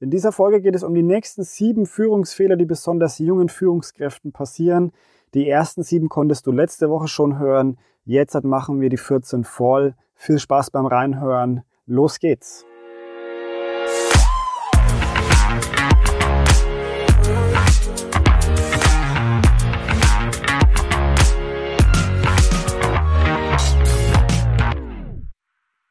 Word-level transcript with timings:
In 0.00 0.10
dieser 0.10 0.30
Folge 0.30 0.60
geht 0.60 0.76
es 0.76 0.84
um 0.84 0.94
die 0.94 1.02
nächsten 1.02 1.42
sieben 1.42 1.84
Führungsfehler, 1.84 2.54
die 2.54 2.66
besonders 2.66 3.18
jungen 3.18 3.48
Führungskräften 3.48 4.30
passieren. 4.30 4.92
Die 5.34 5.48
ersten 5.48 5.82
sieben 5.82 6.08
konntest 6.08 6.46
du 6.46 6.52
letzte 6.52 6.88
Woche 6.88 7.08
schon 7.08 7.40
hören. 7.40 7.78
Jetzt 8.04 8.44
machen 8.44 8.80
wir 8.80 8.90
die 8.90 8.96
14 8.96 9.42
voll. 9.42 9.94
Viel 10.14 10.38
Spaß 10.38 10.70
beim 10.70 10.86
Reinhören. 10.86 11.62
Los 11.86 12.20
geht's. 12.20 12.64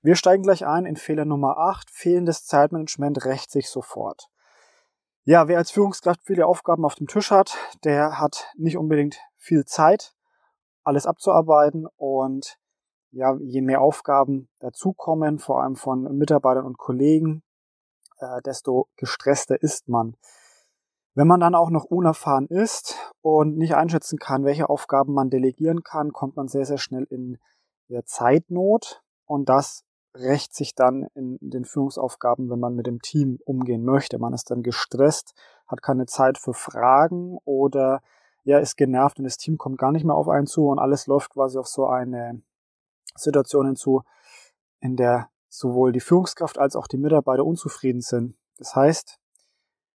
Wir 0.08 0.16
steigen 0.16 0.44
gleich 0.44 0.66
ein 0.66 0.86
in 0.86 0.96
Fehler 0.96 1.26
Nummer 1.26 1.58
8. 1.58 1.92
Fehlendes 1.92 2.46
Zeitmanagement 2.46 3.26
rächt 3.26 3.52
sich 3.52 3.70
sofort. 3.70 4.30
Ja, 5.26 5.50
wer 5.50 5.58
als 5.58 5.70
Führungskraft 5.70 6.22
viele 6.24 6.48
Aufgaben 6.48 6.86
auf 6.86 6.96
dem 6.96 7.08
Tisch 7.08 7.30
hat, 7.30 7.58
der 7.84 8.18
hat 8.18 8.48
nicht 8.56 8.78
unbedingt 8.78 9.20
viel 9.36 9.66
Zeit, 9.66 10.16
alles 10.86 11.06
abzuarbeiten 11.06 11.88
und 11.98 12.58
ja, 13.12 13.36
je 13.42 13.62
mehr 13.62 13.82
Aufgaben 13.82 14.48
dazukommen, 14.60 15.40
vor 15.40 15.62
allem 15.62 15.76
von 15.76 16.04
Mitarbeitern 16.18 16.66
und 16.66 16.78
Kollegen, 16.78 17.44
äh, 18.20 18.42
desto 18.44 18.88
gestresster 18.96 19.62
ist 19.62 19.90
man. 19.90 20.16
Wenn 21.16 21.28
man 21.28 21.42
dann 21.42 21.54
auch 21.54 21.70
noch 21.70 21.84
unerfahren 21.84 22.48
ist 22.48 22.96
und 23.20 23.58
nicht 23.58 23.76
einschätzen 23.76 24.20
kann, 24.20 24.46
welche 24.46 24.70
Aufgaben 24.70 25.14
man 25.14 25.30
delegieren 25.30 25.84
kann, 25.84 26.14
kommt 26.14 26.38
man 26.38 26.48
sehr, 26.48 26.66
sehr 26.66 26.78
schnell 26.78 27.04
in 27.10 27.40
der 27.90 28.06
Zeitnot 28.06 29.04
und 29.26 29.50
das 29.50 29.84
rächt 30.20 30.56
sich 30.56 30.76
dann 30.76 31.08
in 31.14 31.38
den 31.42 31.66
Führungsaufgaben, 31.66 32.50
wenn 32.50 32.60
man 32.60 32.76
mit 32.76 32.88
dem 32.88 33.02
Team 33.02 33.40
umgehen 33.46 33.84
möchte. 33.84 34.20
Man 34.20 34.34
ist 34.34 34.52
dann 34.52 34.64
gestresst, 34.64 35.34
hat 35.68 35.82
keine 35.82 36.06
Zeit 36.06 36.38
für 36.38 36.54
Fragen 36.54 37.38
oder 37.46 38.02
ja, 38.44 38.60
ist 38.60 38.78
genervt 38.78 39.20
und 39.20 39.26
das 39.26 39.38
Team 39.38 39.58
kommt 39.58 39.78
gar 39.78 39.92
nicht 39.92 40.06
mehr 40.06 40.16
auf 40.16 40.30
einen 40.30 40.48
zu 40.48 40.68
und 40.68 40.80
alles 40.80 41.08
läuft 41.08 41.32
quasi 41.32 41.58
auf 41.58 41.68
so 41.68 41.88
eine 41.88 42.42
Situation 43.16 43.66
hinzu, 43.66 44.04
in 44.80 44.96
der 44.96 45.30
sowohl 45.50 45.92
die 45.92 46.00
Führungskraft 46.00 46.58
als 46.58 46.76
auch 46.76 46.88
die 46.88 46.98
Mitarbeiter 46.98 47.46
unzufrieden 47.46 48.02
sind. 48.02 48.38
Das 48.58 48.76
heißt, 48.76 49.20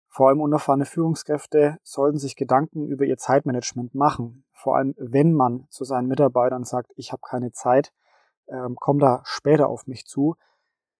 vor 0.07 0.27
allem 0.27 0.41
unerfahrene 0.41 0.85
Führungskräfte 0.85 1.77
sollten 1.83 2.17
sich 2.17 2.35
Gedanken 2.35 2.87
über 2.87 3.05
ihr 3.05 3.17
Zeitmanagement 3.17 3.95
machen. 3.95 4.43
Vor 4.51 4.75
allem, 4.75 4.93
wenn 4.97 5.33
man 5.33 5.67
zu 5.69 5.85
seinen 5.85 6.07
Mitarbeitern 6.07 6.65
sagt, 6.65 6.91
ich 6.97 7.11
habe 7.13 7.21
keine 7.25 7.53
Zeit, 7.53 7.93
ähm, 8.51 8.75
komm 8.79 8.99
da 8.99 9.21
später 9.23 9.69
auf 9.69 9.87
mich 9.87 10.05
zu, 10.05 10.35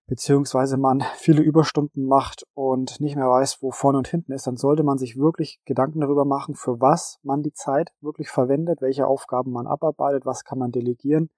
beziehungsweise 0.07 0.77
man 0.77 1.03
viele 1.15 1.41
Überstunden 1.41 2.05
macht 2.05 2.45
und 2.53 2.99
nicht 2.99 3.15
mehr 3.15 3.29
weiß, 3.29 3.61
wo 3.61 3.71
vorne 3.71 3.99
und 3.99 4.07
hinten 4.07 4.31
ist, 4.31 4.47
dann 4.47 4.57
sollte 4.57 4.83
man 4.83 4.97
sich 4.97 5.17
wirklich 5.17 5.61
Gedanken 5.65 6.01
darüber 6.01 6.25
machen, 6.25 6.55
für 6.55 6.81
was 6.81 7.19
man 7.23 7.43
die 7.43 7.53
Zeit 7.53 7.93
wirklich 8.01 8.29
verwendet, 8.29 8.81
welche 8.81 9.07
Aufgaben 9.07 9.51
man 9.51 9.67
abarbeitet, 9.67 10.25
was 10.25 10.43
kann 10.43 10.59
man 10.59 10.71
delegieren 10.71 11.29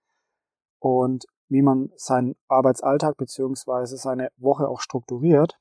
und 0.79 1.25
wie 1.49 1.61
man 1.61 1.91
seinen 1.95 2.35
Arbeitsalltag 2.47 3.17
beziehungsweise 3.17 3.97
seine 3.97 4.29
Woche 4.37 4.67
auch 4.67 4.79
strukturiert. 4.79 5.59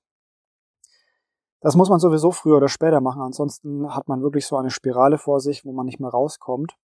Das 1.61 1.77
muss 1.77 1.91
man 1.91 2.01
sowieso 2.01 2.33
früher 2.33 2.57
oder 2.57 2.69
später 2.69 3.01
machen, 3.01 3.23
ansonsten 3.23 3.95
hat 3.95 4.09
man 4.09 4.23
wirklich 4.23 4.47
so 4.47 4.57
eine 4.57 4.71
Spirale 4.71 5.17
vor 5.17 5.41
sich, 5.41 5.65
wo 5.65 5.73
man 5.73 5.87
nicht 5.87 6.01
mehr 6.01 6.11
rauskommt. 6.11 6.77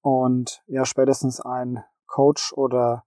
Und 0.00 0.62
ja, 0.66 0.84
spätestens 0.84 1.40
ein 1.40 1.84
Coach 2.14 2.52
oder 2.52 3.04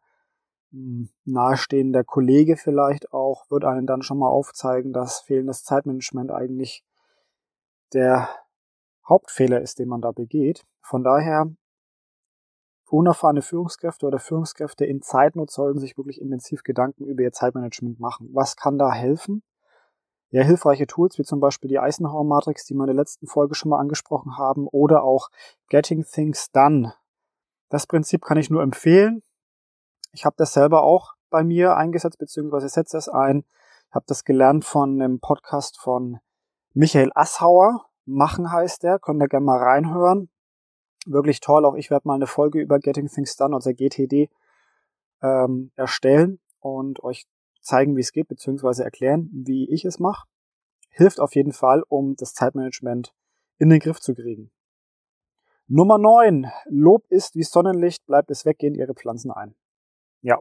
hm, 0.71 1.09
nahestehender 1.23 2.03
Kollege 2.03 2.57
vielleicht 2.57 3.13
auch, 3.13 3.49
wird 3.49 3.63
einen 3.63 3.87
dann 3.87 4.01
schon 4.01 4.19
mal 4.19 4.27
aufzeigen, 4.27 4.91
dass 4.91 5.21
fehlendes 5.21 5.63
Zeitmanagement 5.63 6.29
eigentlich 6.29 6.83
der 7.93 8.27
Hauptfehler 9.07 9.61
ist, 9.61 9.79
den 9.79 9.87
man 9.87 10.01
da 10.01 10.11
begeht. 10.11 10.65
Von 10.81 11.05
daher, 11.05 11.49
unerfahrene 12.89 13.41
Führungskräfte 13.41 14.05
oder 14.05 14.19
Führungskräfte 14.19 14.85
in 14.85 15.01
Zeitnot 15.01 15.51
sollten 15.51 15.79
sich 15.79 15.97
wirklich 15.97 16.19
intensiv 16.19 16.63
Gedanken 16.63 17.05
über 17.05 17.23
ihr 17.23 17.31
Zeitmanagement 17.31 18.01
machen. 18.01 18.29
Was 18.33 18.57
kann 18.57 18.77
da 18.77 18.91
helfen? 18.91 19.41
Ja, 20.31 20.43
hilfreiche 20.43 20.85
Tools 20.85 21.17
wie 21.17 21.23
zum 21.23 21.39
Beispiel 21.39 21.69
die 21.69 21.79
Eisenhower 21.79 22.25
Matrix, 22.25 22.65
die 22.65 22.73
wir 22.73 22.83
in 22.83 22.87
der 22.87 22.95
letzten 22.95 23.27
Folge 23.27 23.55
schon 23.55 23.69
mal 23.69 23.79
angesprochen 23.79 24.37
haben, 24.37 24.67
oder 24.67 25.03
auch 25.03 25.29
Getting 25.69 26.03
Things 26.03 26.51
Done 26.51 26.93
das 27.69 27.87
Prinzip 27.87 28.23
kann 28.23 28.37
ich 28.37 28.49
nur 28.49 28.61
empfehlen. 28.61 29.23
Ich 30.13 30.25
habe 30.25 30.35
das 30.37 30.53
selber 30.53 30.83
auch 30.83 31.15
bei 31.29 31.43
mir 31.43 31.75
eingesetzt, 31.75 32.17
beziehungsweise 32.17 32.69
setze 32.69 32.97
es 32.97 33.09
ein. 33.09 33.43
Ich 33.89 33.95
habe 33.95 34.05
das 34.07 34.23
gelernt 34.23 34.65
von 34.65 35.01
einem 35.01 35.19
Podcast 35.19 35.79
von 35.79 36.19
Michael 36.73 37.11
Assauer. 37.15 37.85
Machen 38.05 38.51
heißt 38.51 38.83
der, 38.83 38.99
könnt 38.99 39.21
ihr 39.21 39.27
gerne 39.27 39.45
mal 39.45 39.57
reinhören. 39.57 40.29
Wirklich 41.05 41.39
toll. 41.39 41.65
Auch 41.65 41.75
ich 41.75 41.89
werde 41.89 42.07
mal 42.07 42.15
eine 42.15 42.27
Folge 42.27 42.59
über 42.59 42.79
Getting 42.79 43.07
Things 43.07 43.35
Done, 43.35 43.55
also 43.55 43.71
GTD, 43.71 44.29
ähm, 45.21 45.71
erstellen 45.75 46.39
und 46.59 47.03
euch 47.03 47.27
zeigen, 47.61 47.95
wie 47.95 48.01
es 48.01 48.11
geht, 48.11 48.27
beziehungsweise 48.27 48.83
erklären, 48.83 49.29
wie 49.33 49.69
ich 49.69 49.85
es 49.85 49.99
mache. 49.99 50.27
Hilft 50.89 51.19
auf 51.19 51.35
jeden 51.35 51.53
Fall, 51.53 51.83
um 51.87 52.15
das 52.15 52.33
Zeitmanagement 52.33 53.13
in 53.57 53.69
den 53.69 53.79
Griff 53.79 53.99
zu 53.99 54.15
kriegen. 54.15 54.51
Nummer 55.69 55.97
9. 55.97 56.49
Lob 56.69 57.03
ist 57.09 57.35
wie 57.35 57.43
Sonnenlicht, 57.43 58.05
bleibt 58.05 58.31
es 58.31 58.45
weg, 58.45 58.57
gehen 58.59 58.73
ihre 58.73 58.93
Pflanzen 58.93 59.31
ein. 59.31 59.53
Ja. 60.21 60.39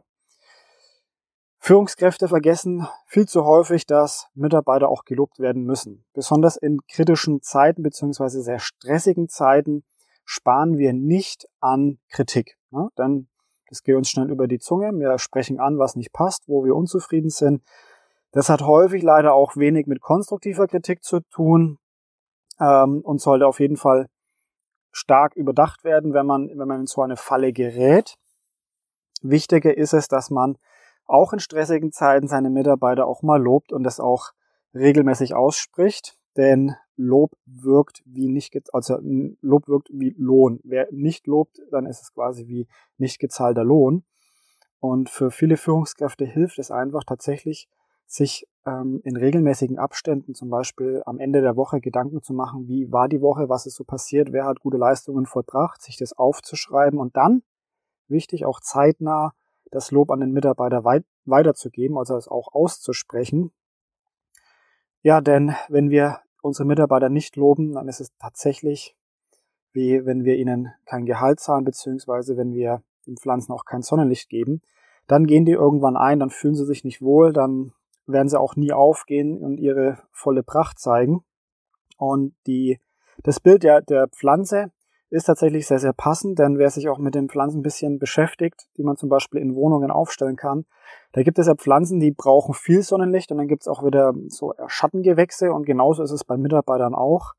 Führungskräfte 1.59 2.29
vergessen 2.29 2.87
viel 3.05 3.27
zu 3.27 3.43
häufig, 3.43 3.85
dass 3.85 4.27
Mitarbeiter 4.35 4.87
auch 4.87 5.03
gelobt 5.03 5.39
werden 5.39 5.65
müssen. 5.65 6.05
Besonders 6.13 6.55
in 6.55 6.79
kritischen 6.89 7.41
Zeiten 7.41 7.83
beziehungsweise 7.83 8.41
sehr 8.41 8.59
stressigen 8.59 9.27
Zeiten 9.27 9.83
sparen 10.23 10.77
wir 10.77 10.93
nicht 10.93 11.45
an 11.59 11.99
Kritik. 12.09 12.57
Ne? 12.71 12.87
Denn 12.97 13.27
es 13.69 13.83
geht 13.83 13.97
uns 13.97 14.09
schnell 14.09 14.31
über 14.31 14.47
die 14.47 14.59
Zunge. 14.59 14.93
Wir 14.93 15.19
sprechen 15.19 15.59
an, 15.59 15.77
was 15.77 15.97
nicht 15.97 16.13
passt, 16.13 16.47
wo 16.47 16.63
wir 16.63 16.73
unzufrieden 16.73 17.31
sind. 17.31 17.63
Das 18.31 18.47
hat 18.47 18.61
häufig 18.61 19.03
leider 19.03 19.33
auch 19.33 19.57
wenig 19.57 19.87
mit 19.87 19.99
konstruktiver 19.99 20.67
Kritik 20.67 21.03
zu 21.03 21.19
tun 21.19 21.79
ähm, 22.61 23.01
und 23.01 23.19
sollte 23.19 23.45
auf 23.45 23.59
jeden 23.59 23.75
Fall 23.75 24.07
stark 24.97 25.35
überdacht 25.35 25.83
werden, 25.83 26.13
wenn 26.13 26.25
man, 26.25 26.49
wenn 26.49 26.67
man 26.67 26.81
in 26.81 26.87
so 26.87 27.01
eine 27.01 27.17
Falle 27.17 27.53
gerät. 27.53 28.15
Wichtiger 29.21 29.77
ist 29.77 29.93
es, 29.93 30.07
dass 30.07 30.29
man 30.31 30.57
auch 31.05 31.33
in 31.33 31.39
stressigen 31.39 31.91
Zeiten 31.91 32.27
seine 32.27 32.49
Mitarbeiter 32.49 33.05
auch 33.05 33.21
mal 33.21 33.41
lobt 33.41 33.71
und 33.71 33.83
das 33.83 33.99
auch 33.99 34.31
regelmäßig 34.73 35.35
ausspricht, 35.35 36.17
denn 36.35 36.75
Lob 36.95 37.31
wirkt 37.45 38.01
wie 38.05 38.27
nicht, 38.27 38.55
also 38.73 38.97
Lob 39.41 39.67
wirkt 39.67 39.89
wie 39.91 40.15
Lohn. 40.17 40.59
Wer 40.63 40.87
nicht 40.91 41.27
lobt, 41.27 41.61
dann 41.71 41.85
ist 41.85 42.01
es 42.01 42.13
quasi 42.13 42.47
wie 42.47 42.67
nicht 42.97 43.19
gezahlter 43.19 43.63
Lohn. 43.63 44.03
Und 44.79 45.09
für 45.09 45.29
viele 45.29 45.57
Führungskräfte 45.57 46.25
hilft 46.25 46.57
es 46.57 46.71
einfach 46.71 47.03
tatsächlich, 47.03 47.69
sich 48.07 48.47
ähm, 48.65 49.01
in 49.03 49.15
regelmäßigen 49.15 49.77
Abständen, 49.77 50.33
zum 50.33 50.49
Beispiel 50.49 51.03
am 51.05 51.19
Ende 51.19 51.41
der 51.41 51.55
Woche, 51.55 51.81
Gedanken 51.81 52.21
zu 52.23 52.33
machen, 52.33 52.67
wie 52.67 52.91
war 52.91 53.07
die 53.07 53.21
Woche, 53.21 53.49
was 53.49 53.65
ist 53.65 53.75
so 53.75 53.83
passiert, 53.83 54.31
wer 54.31 54.45
hat 54.45 54.61
gute 54.61 54.77
Leistungen 54.77 55.25
vollbracht, 55.25 55.81
sich 55.81 55.97
das 55.97 56.13
aufzuschreiben 56.13 56.99
und 56.99 57.15
dann, 57.15 57.43
wichtig, 58.07 58.45
auch 58.45 58.59
zeitnah 58.59 59.33
das 59.69 59.91
Lob 59.91 60.09
an 60.11 60.21
den 60.21 60.31
Mitarbeiter 60.31 60.83
weit 60.83 61.05
weiterzugeben, 61.25 61.97
also 61.97 62.15
es 62.15 62.29
auch 62.29 62.53
auszusprechen. 62.53 63.51
Ja, 65.01 65.19
denn 65.19 65.53
wenn 65.67 65.89
wir 65.89 66.21
unsere 66.41 66.65
Mitarbeiter 66.65 67.09
nicht 67.09 67.35
loben, 67.35 67.73
dann 67.73 67.89
ist 67.89 67.99
es 67.99 68.15
tatsächlich 68.17 68.97
wie 69.77 70.07
wenn 70.07 70.25
wir 70.25 70.37
ihnen 70.37 70.73
kein 70.85 71.05
Gehalt 71.05 71.39
zahlen, 71.39 71.63
beziehungsweise 71.63 72.35
wenn 72.35 72.51
wir 72.51 72.81
den 73.05 73.15
Pflanzen 73.15 73.53
auch 73.53 73.63
kein 73.63 73.83
Sonnenlicht 73.83 74.27
geben. 74.27 74.61
Dann 75.05 75.27
gehen 75.27 75.45
die 75.45 75.51
irgendwann 75.51 75.95
ein, 75.95 76.19
dann 76.19 76.31
fühlen 76.31 76.55
sie 76.55 76.65
sich 76.65 76.83
nicht 76.83 77.01
wohl, 77.01 77.31
dann 77.31 77.73
werden 78.07 78.29
sie 78.29 78.39
auch 78.39 78.55
nie 78.55 78.71
aufgehen 78.71 79.37
und 79.37 79.57
ihre 79.57 79.99
volle 80.11 80.43
Pracht 80.43 80.79
zeigen. 80.79 81.23
Und 81.97 82.35
die, 82.47 82.79
das 83.23 83.39
Bild 83.39 83.63
der, 83.63 83.81
der 83.81 84.07
Pflanze 84.07 84.71
ist 85.09 85.25
tatsächlich 85.25 85.67
sehr, 85.67 85.79
sehr 85.79 85.93
passend, 85.93 86.37
denn 86.39 86.57
wer 86.57 86.69
sich 86.69 86.89
auch 86.89 86.97
mit 86.97 87.15
den 87.15 87.29
Pflanzen 87.29 87.59
ein 87.59 87.63
bisschen 87.63 87.97
beschäftigt, 87.97 88.67
die 88.75 88.83
man 88.83 88.97
zum 88.97 89.07
Beispiel 89.07 89.41
in 89.41 89.55
Wohnungen 89.55 89.89
aufstellen 89.89 90.35
kann, 90.35 90.65
da 91.13 91.23
gibt 91.23 91.39
es 91.39 91.47
ja 91.47 91.55
Pflanzen, 91.55 91.99
die 91.99 92.11
brauchen 92.11 92.53
viel 92.53 92.81
Sonnenlicht 92.81 93.31
und 93.31 93.37
dann 93.37 93.47
gibt 93.47 93.63
es 93.63 93.67
auch 93.67 93.85
wieder 93.85 94.13
so 94.27 94.53
Schattengewächse 94.67 95.53
und 95.53 95.65
genauso 95.65 96.03
ist 96.03 96.11
es 96.11 96.25
bei 96.25 96.35
Mitarbeitern 96.35 96.93
auch. 96.93 97.33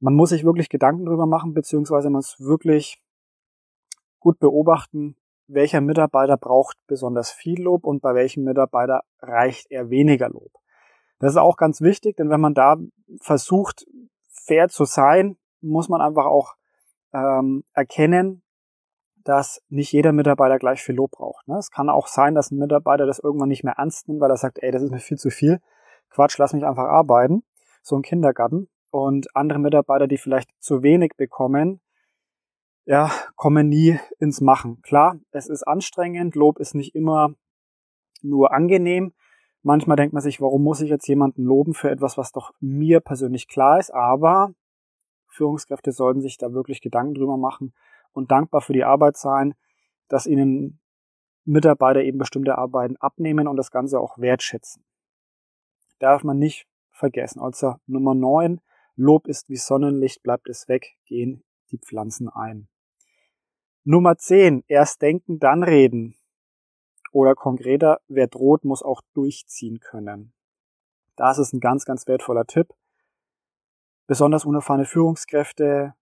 Man 0.00 0.14
muss 0.14 0.30
sich 0.30 0.44
wirklich 0.44 0.70
Gedanken 0.70 1.04
drüber 1.04 1.26
machen, 1.26 1.52
beziehungsweise 1.52 2.08
man 2.08 2.18
muss 2.18 2.40
wirklich 2.40 3.02
gut 4.18 4.38
beobachten, 4.38 5.16
welcher 5.48 5.80
Mitarbeiter 5.80 6.36
braucht 6.36 6.76
besonders 6.86 7.30
viel 7.30 7.60
Lob 7.60 7.84
und 7.84 8.00
bei 8.00 8.14
welchem 8.14 8.44
Mitarbeiter 8.44 9.02
reicht 9.20 9.70
eher 9.70 9.90
weniger 9.90 10.28
Lob. 10.28 10.52
Das 11.18 11.32
ist 11.32 11.38
auch 11.38 11.56
ganz 11.56 11.80
wichtig, 11.80 12.16
denn 12.16 12.30
wenn 12.30 12.40
man 12.40 12.54
da 12.54 12.76
versucht, 13.20 13.86
fair 14.28 14.68
zu 14.68 14.84
sein, 14.84 15.36
muss 15.60 15.88
man 15.88 16.00
einfach 16.00 16.26
auch 16.26 16.54
ähm, 17.12 17.64
erkennen, 17.72 18.42
dass 19.24 19.60
nicht 19.68 19.92
jeder 19.92 20.12
Mitarbeiter 20.12 20.58
gleich 20.58 20.80
viel 20.80 20.94
Lob 20.94 21.10
braucht. 21.10 21.48
Ne? 21.48 21.58
Es 21.58 21.70
kann 21.70 21.90
auch 21.90 22.06
sein, 22.06 22.34
dass 22.34 22.50
ein 22.50 22.58
Mitarbeiter 22.58 23.04
das 23.04 23.18
irgendwann 23.18 23.48
nicht 23.48 23.64
mehr 23.64 23.74
ernst 23.76 24.08
nimmt, 24.08 24.20
weil 24.20 24.30
er 24.30 24.36
sagt, 24.36 24.58
ey, 24.62 24.70
das 24.70 24.82
ist 24.82 24.90
mir 24.90 25.00
viel 25.00 25.18
zu 25.18 25.30
viel. 25.30 25.60
Quatsch, 26.10 26.38
lass 26.38 26.52
mich 26.52 26.64
einfach 26.64 26.84
arbeiten, 26.84 27.42
so 27.82 27.96
ein 27.96 28.02
Kindergarten. 28.02 28.68
Und 28.90 29.34
andere 29.36 29.58
Mitarbeiter, 29.58 30.06
die 30.06 30.16
vielleicht 30.16 30.50
zu 30.60 30.82
wenig 30.82 31.12
bekommen, 31.16 31.80
ja, 32.88 33.10
kommen 33.36 33.68
nie 33.68 34.00
ins 34.18 34.40
Machen. 34.40 34.80
Klar, 34.80 35.20
es 35.30 35.46
ist 35.46 35.62
anstrengend, 35.62 36.34
Lob 36.34 36.58
ist 36.58 36.74
nicht 36.74 36.94
immer 36.94 37.34
nur 38.22 38.54
angenehm. 38.54 39.12
Manchmal 39.62 39.98
denkt 39.98 40.14
man 40.14 40.22
sich, 40.22 40.40
warum 40.40 40.62
muss 40.62 40.80
ich 40.80 40.88
jetzt 40.88 41.06
jemanden 41.06 41.44
loben 41.44 41.74
für 41.74 41.90
etwas, 41.90 42.16
was 42.16 42.32
doch 42.32 42.54
mir 42.60 43.00
persönlich 43.00 43.46
klar 43.46 43.78
ist, 43.78 43.92
aber 43.92 44.54
Führungskräfte 45.26 45.92
sollten 45.92 46.22
sich 46.22 46.38
da 46.38 46.54
wirklich 46.54 46.80
Gedanken 46.80 47.12
drüber 47.12 47.36
machen 47.36 47.74
und 48.12 48.30
dankbar 48.30 48.62
für 48.62 48.72
die 48.72 48.84
Arbeit 48.84 49.18
sein, 49.18 49.54
dass 50.08 50.26
ihnen 50.26 50.80
Mitarbeiter 51.44 52.00
eben 52.00 52.16
bestimmte 52.16 52.56
Arbeiten 52.56 52.96
abnehmen 52.96 53.48
und 53.48 53.58
das 53.58 53.70
Ganze 53.70 54.00
auch 54.00 54.16
wertschätzen. 54.16 54.82
Darf 55.98 56.24
man 56.24 56.38
nicht 56.38 56.66
vergessen. 56.90 57.40
Also 57.40 57.74
Nummer 57.86 58.14
9, 58.14 58.62
Lob 58.96 59.26
ist 59.28 59.50
wie 59.50 59.56
Sonnenlicht, 59.56 60.22
bleibt 60.22 60.48
es 60.48 60.68
weg, 60.68 60.96
gehen 61.04 61.44
die 61.70 61.78
Pflanzen 61.78 62.30
ein. 62.30 62.66
Nummer 63.90 64.18
10, 64.18 64.64
erst 64.68 65.00
denken, 65.00 65.38
dann 65.38 65.62
reden. 65.62 66.14
Oder 67.10 67.34
konkreter, 67.34 68.02
wer 68.06 68.26
droht, 68.26 68.62
muss 68.62 68.82
auch 68.82 69.00
durchziehen 69.14 69.80
können. 69.80 70.34
Das 71.16 71.38
ist 71.38 71.54
ein 71.54 71.60
ganz, 71.60 71.86
ganz 71.86 72.06
wertvoller 72.06 72.44
Tipp. 72.44 72.74
Besonders 74.06 74.44
unerfahrene 74.44 74.84
Führungskräfte 74.84 75.94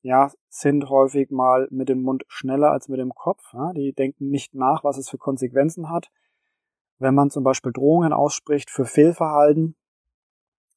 ja, 0.00 0.32
sind 0.48 0.88
häufig 0.88 1.30
mal 1.30 1.68
mit 1.70 1.90
dem 1.90 2.00
Mund 2.00 2.24
schneller 2.28 2.70
als 2.70 2.88
mit 2.88 2.98
dem 2.98 3.14
Kopf. 3.14 3.52
Ja? 3.52 3.74
Die 3.74 3.92
denken 3.92 4.30
nicht 4.30 4.54
nach, 4.54 4.82
was 4.82 4.96
es 4.96 5.10
für 5.10 5.18
Konsequenzen 5.18 5.90
hat. 5.90 6.10
Wenn 6.98 7.14
man 7.14 7.28
zum 7.28 7.44
Beispiel 7.44 7.72
Drohungen 7.72 8.14
ausspricht 8.14 8.70
für 8.70 8.86
Fehlverhalten 8.86 9.76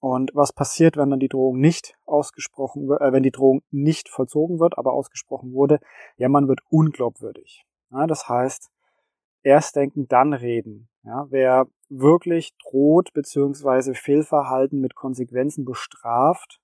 und 0.06 0.36
was 0.36 0.54
passiert, 0.54 0.98
wenn 0.98 1.10
dann 1.10 1.20
die 1.20 1.30
Drohung 1.30 1.60
nicht 1.60 1.98
ausgesprochen 2.06 2.88
wird, 2.88 3.02
äh, 3.02 3.12
wenn 3.12 3.24
die 3.24 3.32
Drohung 3.32 3.64
nicht 3.72 4.08
vollzogen 4.08 4.60
wird, 4.60 4.78
aber 4.78 4.94
ausgesprochen 4.94 5.52
wurde, 5.52 5.80
ja, 6.16 6.30
man 6.30 6.48
wird 6.48 6.60
unglaubwürdig. 6.70 7.66
Ja, 7.90 8.06
das 8.06 8.30
heißt, 8.30 8.70
erst 9.42 9.76
denken, 9.76 10.08
dann 10.08 10.34
reden. 10.34 10.90
Ja, 11.02 11.26
wer 11.32 11.66
wirklich 11.90 12.54
droht 12.70 13.14
bzw. 13.14 13.96
Fehlverhalten 13.96 14.80
mit 14.80 14.94
Konsequenzen 14.94 15.66
bestraft, 15.66 16.62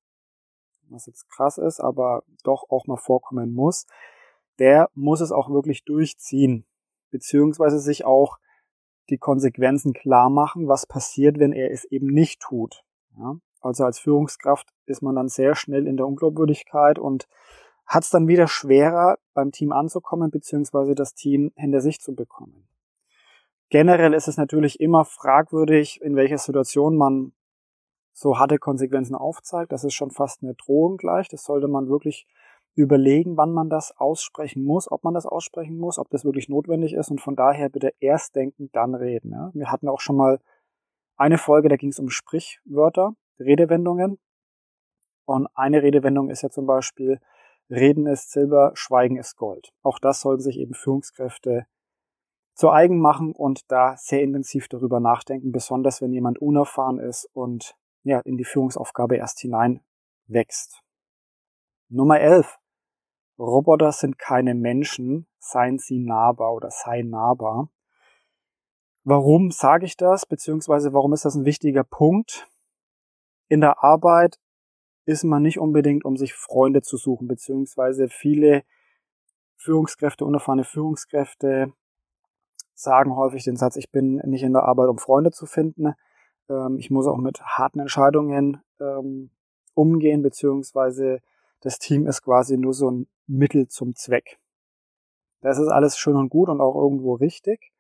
was 0.90 1.08
jetzt 1.08 1.28
krass 1.28 1.58
ist, 1.58 1.80
aber 1.80 2.22
doch 2.44 2.66
auch 2.70 2.86
mal 2.86 2.98
vorkommen 2.98 3.56
muss, 3.56 3.88
der 4.60 4.92
muss 4.94 5.20
es 5.20 5.32
auch 5.32 5.50
wirklich 5.50 5.84
durchziehen, 5.84 6.68
beziehungsweise 7.10 7.80
sich 7.80 8.06
auch 8.06 8.38
die 9.10 9.18
Konsequenzen 9.18 9.94
klar 9.94 10.30
machen, 10.30 10.68
was 10.68 10.86
passiert, 10.86 11.40
wenn 11.40 11.54
er 11.54 11.72
es 11.72 11.86
eben 11.86 12.06
nicht 12.06 12.40
tut. 12.40 12.84
Ja? 13.18 13.36
Also 13.62 13.86
als 13.86 14.00
Führungskraft 14.00 14.68
ist 14.86 15.02
man 15.02 15.16
dann 15.16 15.30
sehr 15.30 15.56
schnell 15.56 15.88
in 15.88 15.98
der 15.98 16.08
Unglaubwürdigkeit 16.08 16.98
und 16.98 17.28
hat 17.86 18.04
es 18.04 18.10
dann 18.10 18.28
wieder 18.28 18.48
schwerer, 18.48 19.18
beim 19.34 19.52
Team 19.52 19.72
anzukommen, 19.72 20.32
beziehungsweise 20.32 20.96
das 20.96 21.14
Team 21.14 21.52
hinter 21.56 21.82
sich 21.82 22.00
zu 22.00 22.16
bekommen. 22.16 22.68
Generell 23.70 24.14
ist 24.14 24.28
es 24.28 24.38
natürlich 24.38 24.80
immer 24.80 25.06
fragwürdig, 25.06 26.02
in 26.02 26.16
welcher 26.16 26.38
Situation 26.38 26.98
man 26.98 27.34
so 28.14 28.38
harte 28.38 28.58
Konsequenzen 28.60 29.16
aufzeigt. 29.16 29.72
Das 29.72 29.84
ist 29.84 29.94
schon 29.94 30.12
fast 30.12 30.44
eine 30.44 30.56
Drohung 30.56 30.98
gleich. 30.98 31.30
Das 31.30 31.44
sollte 31.44 31.68
man 31.68 31.88
wirklich 31.88 32.28
überlegen, 32.76 33.38
wann 33.38 33.52
man 33.52 33.70
das 33.70 33.98
aussprechen 33.98 34.64
muss, 34.64 34.92
ob 34.92 35.04
man 35.04 35.14
das 35.14 35.26
aussprechen 35.26 35.78
muss, 35.78 36.00
ob 36.00 36.10
das 36.10 36.24
wirklich 36.24 36.50
notwendig 36.50 36.94
ist 36.94 37.12
und 37.12 37.20
von 37.20 37.36
daher 37.36 37.70
bitte 37.70 37.94
erst 38.00 38.36
denken, 38.36 38.70
dann 38.72 38.96
reden. 38.96 39.32
Ja. 39.32 39.52
Wir 39.54 39.72
hatten 39.72 39.90
auch 39.90 40.00
schon 40.00 40.16
mal 40.16 40.40
eine 41.18 41.38
Folge, 41.38 41.70
da 41.70 41.76
ging 41.76 41.90
es 41.90 42.00
um 42.00 42.10
Sprichwörter, 42.10 43.14
Redewendungen 43.40 44.20
und 45.26 45.48
eine 45.56 45.84
Redewendung 45.84 46.30
ist 46.30 46.42
ja 46.42 46.50
zum 46.50 46.66
Beispiel 46.66 47.20
Reden 47.70 48.06
ist 48.06 48.32
Silber, 48.32 48.72
Schweigen 48.74 49.18
ist 49.18 49.38
Gold. 49.38 49.72
Auch 49.82 49.98
das 49.98 50.20
sollten 50.20 50.42
sich 50.42 50.58
eben 50.60 50.74
Führungskräfte 50.74 51.66
zu 52.54 52.70
eigen 52.70 53.00
machen 53.00 53.32
und 53.32 53.72
da 53.72 53.96
sehr 53.98 54.22
intensiv 54.22 54.68
darüber 54.68 55.00
nachdenken, 55.00 55.54
besonders 55.54 56.02
wenn 56.02 56.12
jemand 56.12 56.40
unerfahren 56.40 57.00
ist 57.00 57.30
und 57.34 57.76
ja, 58.04 58.20
in 58.20 58.38
die 58.38 58.44
Führungsaufgabe 58.44 59.16
erst 59.16 59.40
hinein 59.40 59.82
wächst. 60.28 60.82
Nummer 61.88 62.20
11. 62.20 62.58
Roboter 63.40 63.92
sind 63.92 64.20
keine 64.20 64.54
Menschen, 64.54 65.28
seien 65.40 65.80
sie 65.80 66.00
nahbar 66.00 66.54
oder 66.54 66.72
sei 66.72 67.04
nahbar. 67.04 67.70
Warum 69.04 69.50
sage 69.50 69.86
ich 69.86 69.98
das, 69.98 70.26
beziehungsweise 70.26 70.94
warum 70.94 71.14
ist 71.14 71.26
das 71.26 71.36
ein 71.36 71.46
wichtiger 71.46 71.84
Punkt? 71.84 72.48
In 73.48 73.62
der 73.62 73.84
Arbeit 73.84 74.40
ist 75.06 75.24
man 75.24 75.42
nicht 75.42 75.60
unbedingt, 75.60 76.06
um 76.06 76.18
sich 76.18 76.34
Freunde 76.34 76.82
zu 76.82 76.98
suchen, 76.98 77.28
beziehungsweise 77.28 78.10
viele 78.10 78.64
Führungskräfte, 79.58 80.24
unerfahrene 80.24 80.64
Führungskräfte 80.64 81.74
sagen 82.74 83.16
häufig 83.16 83.44
den 83.44 83.58
Satz, 83.58 83.76
ich 83.76 83.92
bin 83.92 84.22
nicht 84.26 84.44
in 84.44 84.54
der 84.54 84.64
Arbeit, 84.64 84.90
um 84.90 84.98
Freunde 84.98 85.32
zu 85.32 85.46
finden, 85.46 85.94
ähm, 86.50 86.78
ich 86.78 86.90
muss 86.90 87.08
auch 87.08 87.18
mit 87.18 87.42
harten 87.42 87.80
Entscheidungen 87.80 88.62
ähm, 88.80 89.32
umgehen, 89.74 90.22
beziehungsweise 90.22 91.22
das 91.62 91.80
Team 91.80 92.08
ist 92.08 92.24
quasi 92.24 92.58
nur 92.58 92.74
so 92.74 92.90
ein 92.90 93.08
Mittel 93.28 93.68
zum 93.68 93.96
Zweck. 93.96 94.40
Das 95.42 95.58
ist 95.58 95.70
alles 95.70 95.98
schön 95.98 96.16
und 96.16 96.30
gut 96.30 96.50
und 96.50 96.62
auch 96.62 96.76
irgendwo 96.76 97.14
richtig. 97.14 97.72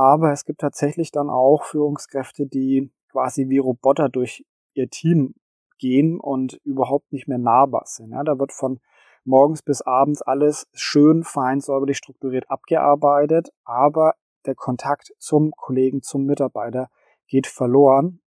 Aber 0.00 0.32
es 0.32 0.46
gibt 0.46 0.62
tatsächlich 0.62 1.12
dann 1.12 1.28
auch 1.28 1.64
Führungskräfte, 1.64 2.46
die 2.46 2.90
quasi 3.10 3.50
wie 3.50 3.58
Roboter 3.58 4.08
durch 4.08 4.46
ihr 4.72 4.88
Team 4.88 5.34
gehen 5.78 6.18
und 6.18 6.54
überhaupt 6.64 7.12
nicht 7.12 7.28
mehr 7.28 7.36
nahbar 7.36 7.82
sind. 7.84 8.12
Ja, 8.12 8.24
da 8.24 8.38
wird 8.38 8.50
von 8.50 8.80
morgens 9.24 9.60
bis 9.60 9.82
abends 9.82 10.22
alles 10.22 10.70
schön, 10.72 11.22
fein, 11.22 11.60
säuberlich 11.60 11.98
strukturiert 11.98 12.50
abgearbeitet, 12.50 13.50
aber 13.64 14.14
der 14.46 14.54
Kontakt 14.54 15.12
zum 15.18 15.50
Kollegen, 15.50 16.00
zum 16.00 16.24
Mitarbeiter 16.24 16.88
geht 17.26 17.46
verloren, 17.46 18.22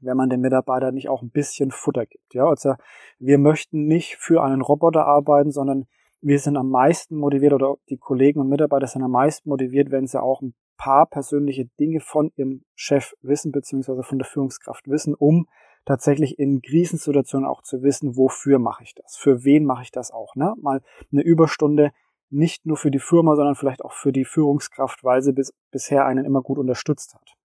wenn 0.00 0.18
man 0.18 0.28
dem 0.28 0.42
Mitarbeiter 0.42 0.92
nicht 0.92 1.08
auch 1.08 1.22
ein 1.22 1.30
bisschen 1.30 1.70
Futter 1.70 2.04
gibt. 2.04 2.34
Ja, 2.34 2.44
also 2.44 2.74
wir 3.18 3.38
möchten 3.38 3.86
nicht 3.86 4.16
für 4.16 4.42
einen 4.42 4.60
Roboter 4.60 5.06
arbeiten, 5.06 5.50
sondern 5.50 5.86
wir 6.20 6.38
sind 6.40 6.58
am 6.58 6.68
meisten 6.68 7.16
motiviert 7.16 7.54
oder 7.54 7.76
die 7.88 7.96
Kollegen 7.96 8.38
und 8.38 8.50
Mitarbeiter 8.50 8.86
sind 8.86 9.02
am 9.02 9.12
meisten 9.12 9.48
motiviert, 9.48 9.90
wenn 9.90 10.06
sie 10.06 10.22
auch 10.22 10.42
ein 10.42 10.54
paar 10.76 11.06
persönliche 11.06 11.66
Dinge 11.80 12.00
von 12.00 12.32
ihrem 12.36 12.64
Chef 12.74 13.14
wissen, 13.22 13.52
beziehungsweise 13.52 14.02
von 14.02 14.18
der 14.18 14.26
Führungskraft 14.26 14.88
wissen, 14.88 15.14
um 15.14 15.48
tatsächlich 15.84 16.38
in 16.38 16.60
Krisensituationen 16.62 17.48
auch 17.48 17.62
zu 17.62 17.82
wissen, 17.82 18.16
wofür 18.16 18.58
mache 18.58 18.82
ich 18.82 18.94
das? 18.94 19.16
Für 19.16 19.44
wen 19.44 19.64
mache 19.64 19.84
ich 19.84 19.92
das 19.92 20.10
auch? 20.10 20.34
Ne? 20.34 20.54
Mal 20.60 20.82
eine 21.12 21.22
Überstunde 21.22 21.92
nicht 22.28 22.66
nur 22.66 22.76
für 22.76 22.90
die 22.90 22.98
Firma, 22.98 23.36
sondern 23.36 23.54
vielleicht 23.54 23.84
auch 23.84 23.92
für 23.92 24.12
die 24.12 24.24
Führungskraft, 24.24 25.04
weil 25.04 25.22
sie 25.22 25.32
bis, 25.32 25.54
bisher 25.70 26.04
einen 26.06 26.24
immer 26.24 26.42
gut 26.42 26.58
unterstützt 26.58 27.14
hat. 27.14 27.36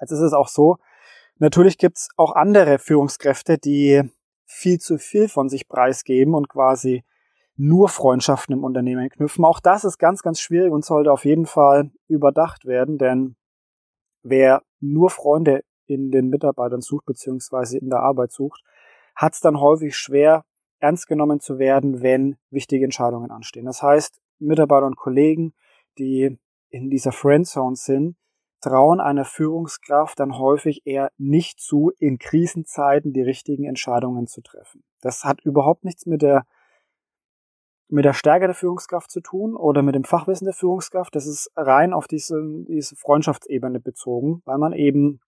Jetzt 0.00 0.12
ist 0.12 0.20
es 0.20 0.32
auch 0.32 0.48
so, 0.48 0.76
natürlich 1.38 1.76
gibt 1.76 1.98
es 1.98 2.08
auch 2.16 2.34
andere 2.34 2.78
Führungskräfte, 2.78 3.58
die 3.58 4.02
viel 4.44 4.78
zu 4.78 4.98
viel 4.98 5.28
von 5.28 5.48
sich 5.48 5.68
preisgeben 5.68 6.34
und 6.34 6.48
quasi 6.48 7.04
nur 7.56 7.88
Freundschaften 7.88 8.54
im 8.54 8.64
Unternehmen 8.64 9.08
knüpfen. 9.08 9.44
Auch 9.44 9.60
das 9.60 9.84
ist 9.84 9.98
ganz, 9.98 10.22
ganz 10.22 10.40
schwierig 10.40 10.72
und 10.72 10.84
sollte 10.84 11.12
auf 11.12 11.24
jeden 11.24 11.46
Fall 11.46 11.90
überdacht 12.08 12.66
werden, 12.66 12.98
denn 12.98 13.36
wer 14.22 14.62
nur 14.80 15.10
Freunde 15.10 15.64
in 15.86 16.10
den 16.10 16.28
Mitarbeitern 16.28 16.80
sucht, 16.80 17.06
beziehungsweise 17.06 17.78
in 17.78 17.90
der 17.90 18.00
Arbeit 18.00 18.32
sucht, 18.32 18.62
hat 19.14 19.34
es 19.34 19.40
dann 19.40 19.60
häufig 19.60 19.96
schwer, 19.96 20.44
ernst 20.78 21.06
genommen 21.06 21.40
zu 21.40 21.58
werden, 21.58 22.02
wenn 22.02 22.36
wichtige 22.50 22.84
Entscheidungen 22.84 23.30
anstehen. 23.30 23.64
Das 23.64 23.82
heißt, 23.82 24.20
Mitarbeiter 24.38 24.86
und 24.86 24.96
Kollegen, 24.96 25.54
die 25.98 26.38
in 26.68 26.90
dieser 26.90 27.12
Friendzone 27.12 27.76
sind, 27.76 28.16
trauen 28.60 29.00
einer 29.00 29.24
Führungskraft 29.24 30.18
dann 30.18 30.38
häufig 30.38 30.82
eher 30.84 31.10
nicht 31.16 31.60
zu, 31.60 31.92
in 31.98 32.18
Krisenzeiten 32.18 33.12
die 33.12 33.22
richtigen 33.22 33.64
Entscheidungen 33.64 34.26
zu 34.26 34.42
treffen. 34.42 34.82
Das 35.00 35.24
hat 35.24 35.40
überhaupt 35.42 35.84
nichts 35.84 36.04
mit 36.04 36.20
der 36.20 36.44
mit 37.88 38.04
der 38.04 38.14
Stärke 38.14 38.46
der 38.46 38.54
Führungskraft 38.54 39.10
zu 39.10 39.20
tun 39.20 39.54
oder 39.54 39.82
mit 39.82 39.94
dem 39.94 40.04
Fachwissen 40.04 40.44
der 40.44 40.54
Führungskraft. 40.54 41.14
Das 41.14 41.26
ist 41.26 41.50
rein 41.56 41.92
auf 41.92 42.08
diese, 42.08 42.42
diese 42.68 42.96
Freundschaftsebene 42.96 43.80
bezogen, 43.80 44.42
weil 44.44 44.58
man 44.58 44.72
eben 44.72 45.20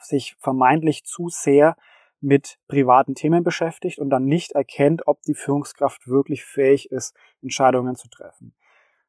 sich 0.00 0.36
vermeintlich 0.38 1.04
zu 1.04 1.28
sehr 1.28 1.76
mit 2.20 2.58
privaten 2.66 3.14
Themen 3.14 3.44
beschäftigt 3.44 3.98
und 3.98 4.10
dann 4.10 4.24
nicht 4.24 4.52
erkennt, 4.52 5.06
ob 5.06 5.22
die 5.22 5.34
Führungskraft 5.34 6.08
wirklich 6.08 6.44
fähig 6.44 6.90
ist, 6.90 7.14
Entscheidungen 7.42 7.94
zu 7.94 8.08
treffen. 8.08 8.54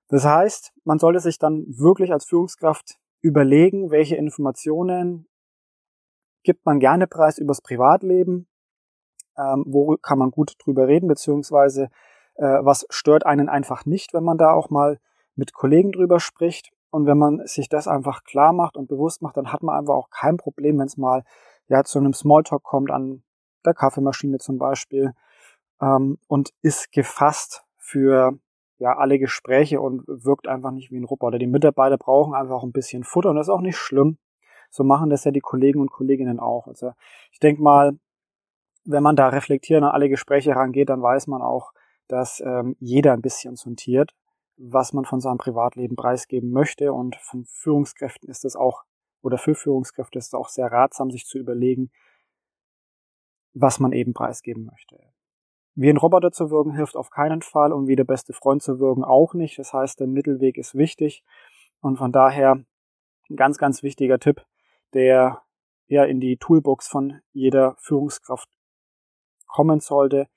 Das 0.10 0.26
heißt, 0.26 0.74
man 0.84 1.00
sollte 1.00 1.20
sich 1.20 1.40
dann 1.40 1.66
wirklich 1.68 2.12
als 2.12 2.26
Führungskraft 2.26 3.00
überlegen, 3.22 3.92
welche 3.92 4.16
Informationen 4.16 5.28
gibt 6.44 6.66
man 6.66 6.80
gerne 6.80 7.08
preis 7.08 7.38
übers 7.38 7.62
Privatleben, 7.62 8.48
ähm, 9.38 9.64
wo 9.68 9.98
kann 9.98 10.20
man 10.20 10.32
gut 10.32 10.56
drüber 10.60 10.88
reden, 10.88 11.08
beziehungsweise 11.08 11.90
was 12.44 12.86
stört 12.90 13.26
einen 13.26 13.50
einfach 13.50 13.86
nicht, 13.86 14.14
wenn 14.14 14.24
man 14.24 14.38
da 14.38 14.54
auch 14.54 14.70
mal 14.70 15.00
mit 15.36 15.54
Kollegen 15.54 15.92
drüber 15.92 16.20
spricht. 16.20 16.72
Und 16.92 17.06
wenn 17.06 17.18
man 17.18 17.46
sich 17.46 17.70
das 17.70 17.88
einfach 17.88 18.24
klar 18.24 18.54
macht 18.54 18.76
und 18.76 18.88
bewusst 18.88 19.22
macht, 19.22 19.38
dann 19.38 19.52
hat 19.54 19.62
man 19.62 19.78
einfach 19.78 19.94
auch 19.94 20.10
kein 20.10 20.38
Problem, 20.38 20.80
wenn 20.80 20.88
es 20.88 20.98
mal 20.98 21.24
ja 21.68 21.84
zu 21.84 22.00
einem 22.00 22.14
Smalltalk 22.14 22.64
kommt 22.64 22.92
an 22.92 23.24
der 23.66 23.74
Kaffeemaschine 23.74 24.40
zum 24.40 24.58
Beispiel 24.58 25.14
ähm, 25.82 26.18
und 26.28 26.50
ist 26.62 26.92
gefasst 26.92 27.64
für 27.78 28.40
ja 28.80 28.98
alle 28.98 29.20
Gespräche 29.20 29.82
und 29.82 30.04
wirkt 30.08 30.48
einfach 30.48 30.72
nicht 30.72 30.92
wie 30.92 30.98
ein 30.98 31.04
Roboter. 31.04 31.38
Die 31.38 31.48
Mitarbeiter 31.48 31.98
brauchen 31.98 32.34
einfach 32.34 32.64
ein 32.64 32.72
bisschen 32.72 33.04
Futter 33.04 33.30
und 33.30 33.36
das 33.36 33.48
ist 33.48 33.54
auch 33.54 33.62
nicht 33.62 33.78
schlimm. 33.78 34.18
So 34.70 34.84
machen 34.84 35.10
das 35.10 35.26
ja 35.26 35.32
die 35.32 35.42
Kollegen 35.42 35.82
und 35.82 35.92
Kolleginnen 35.92 36.40
auch. 36.40 36.68
Also 36.68 36.94
ich 37.32 37.40
denke 37.40 37.62
mal, 37.62 37.98
wenn 38.86 39.04
man 39.04 39.16
da 39.16 39.28
reflektieren 39.28 39.84
an 39.84 39.92
alle 39.92 40.10
Gespräche 40.10 40.56
rangeht, 40.56 40.90
dann 40.90 41.02
weiß 41.02 41.28
man 41.28 41.42
auch, 41.42 41.74
dass 42.10 42.42
ähm, 42.42 42.76
jeder 42.80 43.14
ein 43.14 43.22
bisschen 43.22 43.56
sondiert, 43.56 44.14
was 44.58 44.92
man 44.92 45.06
von 45.06 45.22
seinem 45.22 45.38
Privatleben 45.38 45.96
preisgeben 45.96 46.52
möchte. 46.52 46.92
Und 46.92 47.16
von 47.16 47.46
Führungskräften 47.46 48.30
ist 48.30 48.44
es 48.44 48.56
auch, 48.56 48.84
oder 49.22 49.38
für 49.38 49.56
Führungskräfte 49.56 50.20
ist 50.20 50.28
es 50.28 50.34
auch 50.34 50.50
sehr 50.50 50.72
ratsam, 50.72 51.12
sich 51.12 51.26
zu 51.26 51.38
überlegen, 51.38 51.92
was 53.54 53.80
man 53.80 53.94
eben 53.94 54.14
preisgeben 54.14 54.66
möchte. 54.66 55.00
Wie 55.76 55.90
ein 55.90 55.98
Roboter 55.98 56.32
zu 56.32 56.52
wirken 56.52 56.76
hilft 56.76 56.98
auf 56.98 57.10
keinen 57.10 57.42
Fall 57.42 57.72
und 57.72 57.88
wie 57.88 57.96
der 57.96 58.04
beste 58.04 58.34
Freund 58.34 58.62
zu 58.62 58.80
wirken 58.80 59.04
auch 59.04 59.34
nicht. 59.34 59.58
Das 59.60 59.72
heißt, 59.72 60.00
der 60.00 60.08
Mittelweg 60.08 60.58
ist 60.58 60.76
wichtig 60.76 61.24
und 61.80 61.98
von 61.98 62.12
daher 62.12 62.64
ein 63.30 63.36
ganz, 63.36 63.58
ganz 63.58 63.84
wichtiger 63.84 64.20
Tipp, 64.20 64.46
der 64.94 65.42
ja 65.88 66.04
in 66.04 66.20
die 66.20 66.38
Toolbox 66.38 66.88
von 66.88 67.22
jeder 67.32 67.76
Führungskraft 67.78 68.50
kommen 69.48 69.80
sollte. 69.80 70.28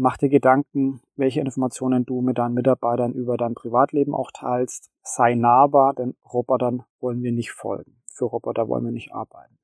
Mach 0.00 0.16
dir 0.16 0.28
Gedanken, 0.28 1.02
welche 1.16 1.40
Informationen 1.40 2.06
du 2.06 2.20
mit 2.20 2.38
deinen 2.38 2.54
Mitarbeitern 2.54 3.14
über 3.14 3.36
dein 3.36 3.54
Privatleben 3.54 4.14
auch 4.14 4.30
teilst. 4.30 4.92
Sei 5.02 5.34
nahbar, 5.34 5.92
denn 5.92 6.14
Robotern 6.32 6.84
wollen 7.00 7.20
wir 7.24 7.32
nicht 7.32 7.50
folgen. 7.50 8.00
Für 8.06 8.26
Roboter 8.26 8.68
wollen 8.68 8.84
wir 8.84 8.92
nicht 8.92 9.12
arbeiten. 9.12 9.58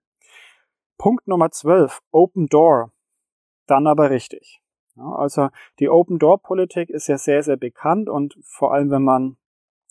Punkt 0.99 1.29
Nummer 1.29 1.53
12, 1.53 2.01
Open 2.11 2.49
Door. 2.49 2.91
Dann 3.69 3.87
aber 3.87 4.11
richtig. 4.11 4.61
Ja, 4.97 5.05
also 5.05 5.51
die 5.79 5.89
Open 5.89 6.19
Door 6.19 6.43
Politik 6.43 6.91
ist 6.91 7.07
ja 7.07 7.17
sehr, 7.17 7.45
sehr 7.45 7.57
bekannt 7.57 8.09
und 8.09 8.37
vor 8.43 8.75
allem, 8.75 8.91
wenn 8.91 9.05
man 9.05 9.37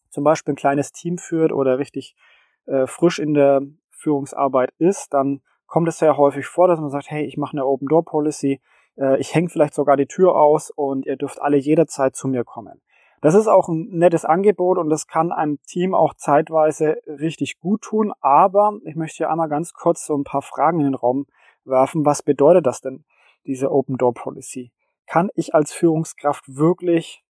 zum 0.09 0.25
Beispiel 0.25 0.55
ein 0.55 0.57
kleines 0.57 0.91
Team 0.91 1.19
führt 1.19 1.53
oder 1.53 1.79
richtig 1.79 2.17
äh, 2.65 2.85
frisch 2.85 3.19
in 3.19 3.33
der 3.33 3.61
Führungsarbeit 3.91 4.73
ist, 4.77 5.13
dann 5.13 5.41
kommt 5.67 5.87
es 5.87 5.99
sehr 5.99 6.17
häufig 6.17 6.47
vor, 6.47 6.67
dass 6.67 6.81
man 6.81 6.89
sagt, 6.89 7.09
hey, 7.09 7.23
ich 7.23 7.37
mache 7.37 7.53
eine 7.53 7.65
Open 7.65 7.87
Door 7.87 8.03
Policy, 8.03 8.59
äh, 8.97 9.19
ich 9.19 9.33
hänge 9.33 9.49
vielleicht 9.49 9.73
sogar 9.73 9.97
die 9.97 10.07
Tür 10.07 10.35
aus 10.35 10.69
und 10.69 11.05
ihr 11.05 11.17
dürft 11.17 11.41
alle 11.41 11.57
jederzeit 11.57 12.15
zu 12.15 12.27
mir 12.27 12.43
kommen. 12.43 12.81
Das 13.21 13.35
ist 13.35 13.47
auch 13.47 13.69
ein 13.69 13.87
nettes 13.89 14.25
Angebot 14.25 14.77
und 14.77 14.89
das 14.89 15.07
kann 15.07 15.31
einem 15.31 15.61
Team 15.63 15.95
auch 15.95 16.13
zeitweise 16.13 16.97
richtig 17.07 17.57
gut 17.59 17.81
tun, 17.81 18.11
aber 18.19 18.79
ich 18.83 18.95
möchte 18.95 19.17
hier 19.17 19.29
einmal 19.29 19.47
ganz 19.47 19.71
kurz 19.71 20.05
so 20.05 20.13
ein 20.13 20.25
paar 20.25 20.41
Fragen 20.41 20.79
in 20.79 20.87
den 20.87 20.95
Raum 20.95 21.25
werfen. 21.63 22.05
Was 22.05 22.21
bedeutet 22.21 22.65
das 22.65 22.81
denn, 22.81 23.05
diese 23.45 23.71
Open 23.71 23.97
Door 23.97 24.13
Policy? 24.13 24.73
Kann 25.07 25.29
ich 25.35 25.55
als 25.55 25.71
Führungskraft 25.71 26.43
wirklich 26.47 27.23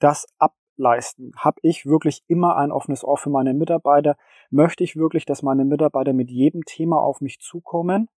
das 0.00 0.26
ableisten? 0.38 1.32
Habe 1.38 1.60
ich 1.62 1.86
wirklich 1.86 2.22
immer 2.26 2.56
ein 2.56 2.70
offenes 2.70 3.04
Ohr 3.04 3.16
für 3.16 3.30
meine 3.30 3.54
Mitarbeiter? 3.54 4.16
Möchte 4.50 4.84
ich 4.84 4.96
wirklich, 4.96 5.24
dass 5.24 5.42
meine 5.42 5.64
Mitarbeiter 5.64 6.12
mit 6.12 6.30
jedem 6.30 6.66
Thema 6.66 7.00
auf 7.00 7.22
mich 7.22 7.40
zukommen? 7.40 8.10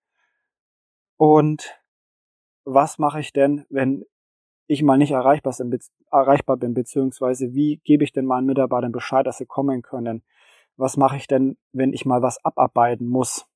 Und 1.19 1.79
was 2.75 2.99
mache 2.99 3.21
ich 3.21 3.33
denn, 3.33 3.65
wenn 3.71 4.05
ich 4.67 4.83
mal 4.83 4.99
nicht 4.99 5.13
erreichbar 5.13 6.57
bin, 6.59 6.75
beziehungsweise 6.75 7.55
wie 7.55 7.79
gebe 7.85 8.05
ich 8.05 8.13
denn 8.13 8.27
meinen 8.27 8.47
Mitarbeitern 8.47 8.93
Bescheid, 8.93 9.27
dass 9.27 9.39
sie 9.39 9.47
kommen 9.47 9.81
können? 9.83 10.23
Was 10.77 10.97
mache 10.97 11.17
ich 11.17 11.27
denn, 11.27 11.57
wenn 11.73 11.93
ich 11.93 12.05
mal 12.05 12.23
was 12.23 12.45
abarbeiten 12.45 13.09
muss? 13.09 13.47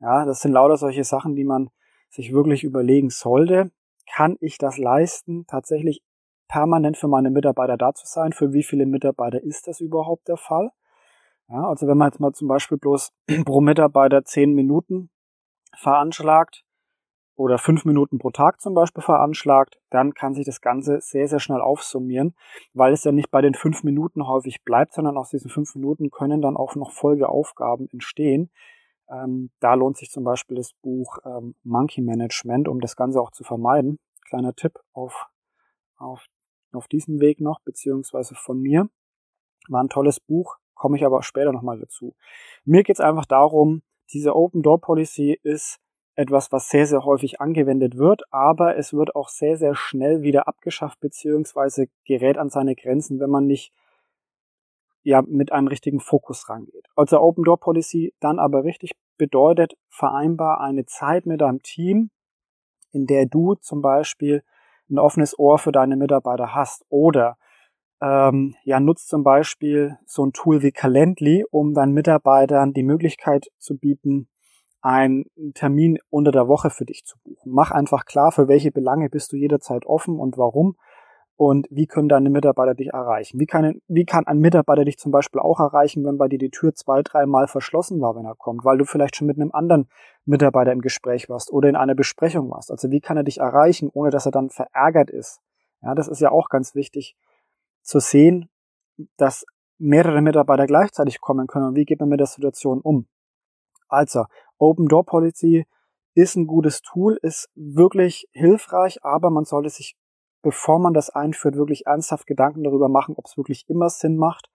Ja, 0.00 0.24
das 0.24 0.40
sind 0.40 0.52
lauter 0.52 0.76
solche 0.76 1.04
Sachen, 1.04 1.36
die 1.36 1.44
man 1.44 1.70
sich 2.10 2.32
wirklich 2.32 2.64
überlegen 2.64 3.10
sollte. 3.10 3.70
Kann 4.12 4.36
ich 4.40 4.58
das 4.58 4.76
leisten, 4.76 5.46
tatsächlich 5.46 6.02
permanent 6.48 6.96
für 6.96 7.08
meine 7.08 7.30
Mitarbeiter 7.30 7.76
da 7.76 7.94
zu 7.94 8.06
sein? 8.06 8.32
Für 8.32 8.52
wie 8.52 8.64
viele 8.64 8.86
Mitarbeiter 8.86 9.40
ist 9.42 9.68
das 9.68 9.80
überhaupt 9.80 10.28
der 10.28 10.36
Fall? 10.36 10.70
Ja, 11.48 11.68
also 11.68 11.86
wenn 11.86 11.96
man 11.96 12.08
jetzt 12.08 12.20
mal 12.20 12.32
zum 12.32 12.48
Beispiel 12.48 12.78
bloß 12.78 13.12
pro 13.44 13.60
Mitarbeiter 13.60 14.24
zehn 14.24 14.52
Minuten 14.52 15.10
veranschlagt, 15.76 16.63
oder 17.36 17.58
fünf 17.58 17.84
Minuten 17.84 18.18
pro 18.18 18.30
Tag 18.30 18.60
zum 18.60 18.74
Beispiel 18.74 19.02
veranschlagt, 19.02 19.80
dann 19.90 20.14
kann 20.14 20.34
sich 20.34 20.46
das 20.46 20.60
Ganze 20.60 21.00
sehr, 21.00 21.26
sehr 21.28 21.40
schnell 21.40 21.60
aufsummieren, 21.60 22.34
weil 22.72 22.92
es 22.92 23.04
ja 23.04 23.12
nicht 23.12 23.30
bei 23.30 23.40
den 23.40 23.54
fünf 23.54 23.82
Minuten 23.82 24.26
häufig 24.26 24.62
bleibt, 24.64 24.92
sondern 24.92 25.16
aus 25.16 25.30
diesen 25.30 25.50
fünf 25.50 25.74
Minuten 25.74 26.10
können 26.10 26.40
dann 26.40 26.56
auch 26.56 26.76
noch 26.76 26.92
Folgeaufgaben 26.92 27.88
entstehen. 27.92 28.50
Ähm, 29.10 29.50
da 29.60 29.74
lohnt 29.74 29.96
sich 29.96 30.10
zum 30.10 30.24
Beispiel 30.24 30.56
das 30.56 30.72
Buch 30.74 31.18
ähm, 31.24 31.54
Monkey 31.62 32.00
Management, 32.00 32.68
um 32.68 32.80
das 32.80 32.96
Ganze 32.96 33.20
auch 33.20 33.32
zu 33.32 33.44
vermeiden. 33.44 33.98
Kleiner 34.28 34.54
Tipp 34.54 34.78
auf, 34.92 35.26
auf, 35.96 36.24
auf 36.72 36.88
diesem 36.88 37.20
Weg 37.20 37.40
noch, 37.40 37.60
beziehungsweise 37.60 38.34
von 38.34 38.60
mir. 38.60 38.88
War 39.68 39.82
ein 39.82 39.88
tolles 39.88 40.20
Buch, 40.20 40.56
komme 40.74 40.96
ich 40.96 41.04
aber 41.04 41.22
später 41.22 41.52
nochmal 41.52 41.78
dazu. 41.78 42.14
Mir 42.64 42.82
geht 42.82 42.96
es 42.96 43.00
einfach 43.00 43.26
darum, 43.26 43.82
diese 44.12 44.36
Open 44.36 44.62
Door 44.62 44.80
Policy 44.80 45.38
ist 45.42 45.80
etwas, 46.16 46.52
was 46.52 46.68
sehr, 46.68 46.86
sehr 46.86 47.04
häufig 47.04 47.40
angewendet 47.40 47.96
wird, 47.96 48.22
aber 48.30 48.76
es 48.76 48.92
wird 48.92 49.16
auch 49.16 49.28
sehr, 49.28 49.56
sehr 49.56 49.74
schnell 49.74 50.22
wieder 50.22 50.46
abgeschafft 50.46 51.00
beziehungsweise 51.00 51.88
gerät 52.04 52.38
an 52.38 52.50
seine 52.50 52.74
Grenzen, 52.76 53.20
wenn 53.20 53.30
man 53.30 53.46
nicht 53.46 53.72
ja 55.02 55.22
mit 55.22 55.52
einem 55.52 55.68
richtigen 55.68 56.00
Fokus 56.00 56.48
rangeht. 56.48 56.86
Also 56.96 57.20
Open 57.20 57.44
Door 57.44 57.60
Policy 57.60 58.14
dann 58.20 58.38
aber 58.38 58.64
richtig 58.64 58.92
bedeutet 59.18 59.74
vereinbar 59.88 60.60
eine 60.60 60.86
Zeit 60.86 61.26
mit 61.26 61.40
deinem 61.40 61.62
Team, 61.62 62.10
in 62.92 63.06
der 63.06 63.26
du 63.26 63.54
zum 63.56 63.82
Beispiel 63.82 64.42
ein 64.90 64.98
offenes 64.98 65.38
Ohr 65.38 65.58
für 65.58 65.72
deine 65.72 65.96
Mitarbeiter 65.96 66.54
hast 66.54 66.84
oder 66.88 67.36
ähm, 68.00 68.54
ja 68.64 68.80
nutzt 68.80 69.08
zum 69.08 69.24
Beispiel 69.24 69.98
so 70.06 70.24
ein 70.24 70.32
Tool 70.32 70.62
wie 70.62 70.72
Calendly, 70.72 71.44
um 71.50 71.74
deinen 71.74 71.92
Mitarbeitern 71.92 72.72
die 72.72 72.82
Möglichkeit 72.82 73.48
zu 73.58 73.76
bieten, 73.76 74.28
einen 74.84 75.24
Termin 75.54 75.98
unter 76.10 76.30
der 76.30 76.46
Woche 76.46 76.68
für 76.68 76.84
dich 76.84 77.06
zu 77.06 77.16
buchen. 77.24 77.52
Mach 77.52 77.70
einfach 77.70 78.04
klar, 78.04 78.32
für 78.32 78.48
welche 78.48 78.70
Belange 78.70 79.08
bist 79.08 79.32
du 79.32 79.36
jederzeit 79.36 79.86
offen 79.86 80.20
und 80.20 80.36
warum 80.36 80.76
und 81.36 81.66
wie 81.70 81.86
können 81.86 82.10
deine 82.10 82.28
Mitarbeiter 82.28 82.74
dich 82.74 82.88
erreichen. 82.88 83.40
Wie 83.40 83.46
kann, 83.46 83.80
wie 83.88 84.04
kann 84.04 84.26
ein 84.26 84.40
Mitarbeiter 84.40 84.84
dich 84.84 84.98
zum 84.98 85.10
Beispiel 85.10 85.40
auch 85.40 85.58
erreichen, 85.58 86.04
wenn 86.04 86.18
bei 86.18 86.28
dir 86.28 86.38
die 86.38 86.50
Tür 86.50 86.74
zwei, 86.74 87.02
dreimal 87.02 87.48
verschlossen 87.48 88.02
war, 88.02 88.14
wenn 88.14 88.26
er 88.26 88.34
kommt, 88.34 88.66
weil 88.66 88.76
du 88.76 88.84
vielleicht 88.84 89.16
schon 89.16 89.26
mit 89.26 89.40
einem 89.40 89.52
anderen 89.52 89.88
Mitarbeiter 90.26 90.72
im 90.72 90.82
Gespräch 90.82 91.30
warst 91.30 91.50
oder 91.50 91.70
in 91.70 91.76
einer 91.76 91.94
Besprechung 91.94 92.50
warst. 92.50 92.70
Also 92.70 92.90
wie 92.90 93.00
kann 93.00 93.16
er 93.16 93.24
dich 93.24 93.38
erreichen, 93.38 93.88
ohne 93.90 94.10
dass 94.10 94.26
er 94.26 94.32
dann 94.32 94.50
verärgert 94.50 95.08
ist. 95.08 95.40
Ja, 95.80 95.94
das 95.94 96.08
ist 96.08 96.20
ja 96.20 96.30
auch 96.30 96.50
ganz 96.50 96.74
wichtig 96.74 97.16
zu 97.80 98.00
sehen, 98.00 98.50
dass 99.16 99.46
mehrere 99.78 100.20
Mitarbeiter 100.20 100.66
gleichzeitig 100.66 101.22
kommen 101.22 101.46
können 101.46 101.68
und 101.68 101.74
wie 101.74 101.86
geht 101.86 102.00
man 102.00 102.10
mit 102.10 102.20
der 102.20 102.26
Situation 102.26 102.82
um. 102.82 103.06
Also, 103.88 104.24
Open 104.58 104.88
Door 104.88 105.06
Policy 105.06 105.66
ist 106.14 106.36
ein 106.36 106.46
gutes 106.46 106.80
Tool, 106.82 107.18
ist 107.22 107.50
wirklich 107.54 108.28
hilfreich, 108.32 109.04
aber 109.04 109.30
man 109.30 109.44
sollte 109.44 109.68
sich, 109.68 109.96
bevor 110.42 110.78
man 110.78 110.94
das 110.94 111.10
einführt, 111.10 111.56
wirklich 111.56 111.86
ernsthaft 111.86 112.26
Gedanken 112.26 112.62
darüber 112.62 112.88
machen, 112.88 113.14
ob 113.16 113.26
es 113.26 113.36
wirklich 113.36 113.68
immer 113.68 113.88
Sinn 113.90 114.16
macht, 114.16 114.48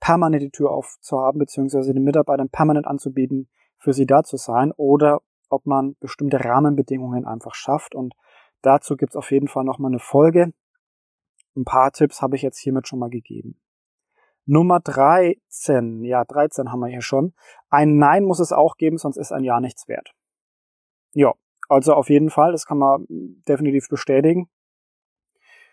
permanent 0.00 0.42
die 0.42 0.50
Tür 0.50 0.70
aufzuhaben, 0.70 1.40
beziehungsweise 1.40 1.92
den 1.92 2.04
Mitarbeitern 2.04 2.48
permanent 2.48 2.86
anzubieten, 2.86 3.48
für 3.78 3.92
sie 3.92 4.06
da 4.06 4.22
zu 4.22 4.36
sein, 4.36 4.72
oder 4.76 5.20
ob 5.50 5.66
man 5.66 5.96
bestimmte 6.00 6.44
Rahmenbedingungen 6.44 7.24
einfach 7.24 7.54
schafft. 7.54 7.94
Und 7.94 8.14
dazu 8.62 8.96
gibt 8.96 9.12
es 9.12 9.16
auf 9.16 9.30
jeden 9.30 9.48
Fall 9.48 9.64
nochmal 9.64 9.90
eine 9.90 9.98
Folge. 9.98 10.52
Ein 11.56 11.64
paar 11.64 11.90
Tipps 11.90 12.22
habe 12.22 12.36
ich 12.36 12.42
jetzt 12.42 12.58
hiermit 12.58 12.86
schon 12.86 12.98
mal 12.98 13.10
gegeben. 13.10 13.60
Nummer 14.48 14.80
13, 14.80 16.04
ja, 16.04 16.24
13 16.24 16.72
haben 16.72 16.80
wir 16.80 16.88
hier 16.88 17.02
schon. 17.02 17.34
Ein 17.68 17.98
Nein 17.98 18.24
muss 18.24 18.40
es 18.40 18.50
auch 18.50 18.76
geben, 18.76 18.96
sonst 18.96 19.18
ist 19.18 19.30
ein 19.30 19.44
Ja 19.44 19.60
nichts 19.60 19.88
wert. 19.88 20.14
Ja, 21.12 21.34
also 21.68 21.92
auf 21.92 22.08
jeden 22.08 22.30
Fall, 22.30 22.52
das 22.52 22.64
kann 22.64 22.78
man 22.78 23.06
definitiv 23.46 23.88
bestätigen. 23.90 24.48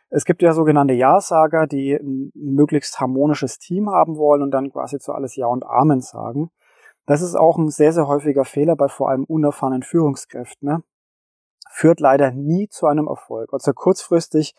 Es 0.10 0.25
gibt 0.25 0.41
ja 0.41 0.51
sogenannte 0.51 0.94
Ja-Sager, 0.94 1.67
die 1.67 1.94
ein 1.94 2.32
möglichst 2.34 3.00
harmonisches 3.00 3.60
Team 3.60 3.89
haben 3.89 4.17
wollen 4.17 4.41
und 4.41 4.51
dann 4.51 4.72
quasi 4.72 5.00
zu 5.00 5.13
alles 5.13 5.38
Ja 5.38 5.48
und 5.48 5.65
Amen 5.65 6.01
sagen. 6.01 6.51
Das 7.05 7.22
ist 7.22 7.36
auch 7.36 7.58
ein 7.58 7.70
sehr, 7.70 7.94
sehr 7.94 8.10
häufiger 8.10 8.44
Fehler 8.44 8.75
bei 8.75 8.89
vor 8.89 9.10
allem 9.10 9.24
unerfahrenen 9.24 9.84
Führungskräften. 9.84 10.67
Ne? 10.67 10.84
Führt 11.70 12.01
leider 12.01 12.32
nie 12.32 12.67
zu 12.67 12.88
einem 12.88 13.08
Erfolg. 13.08 13.53
Also 13.53 13.72
kurzfristig 13.72 14.53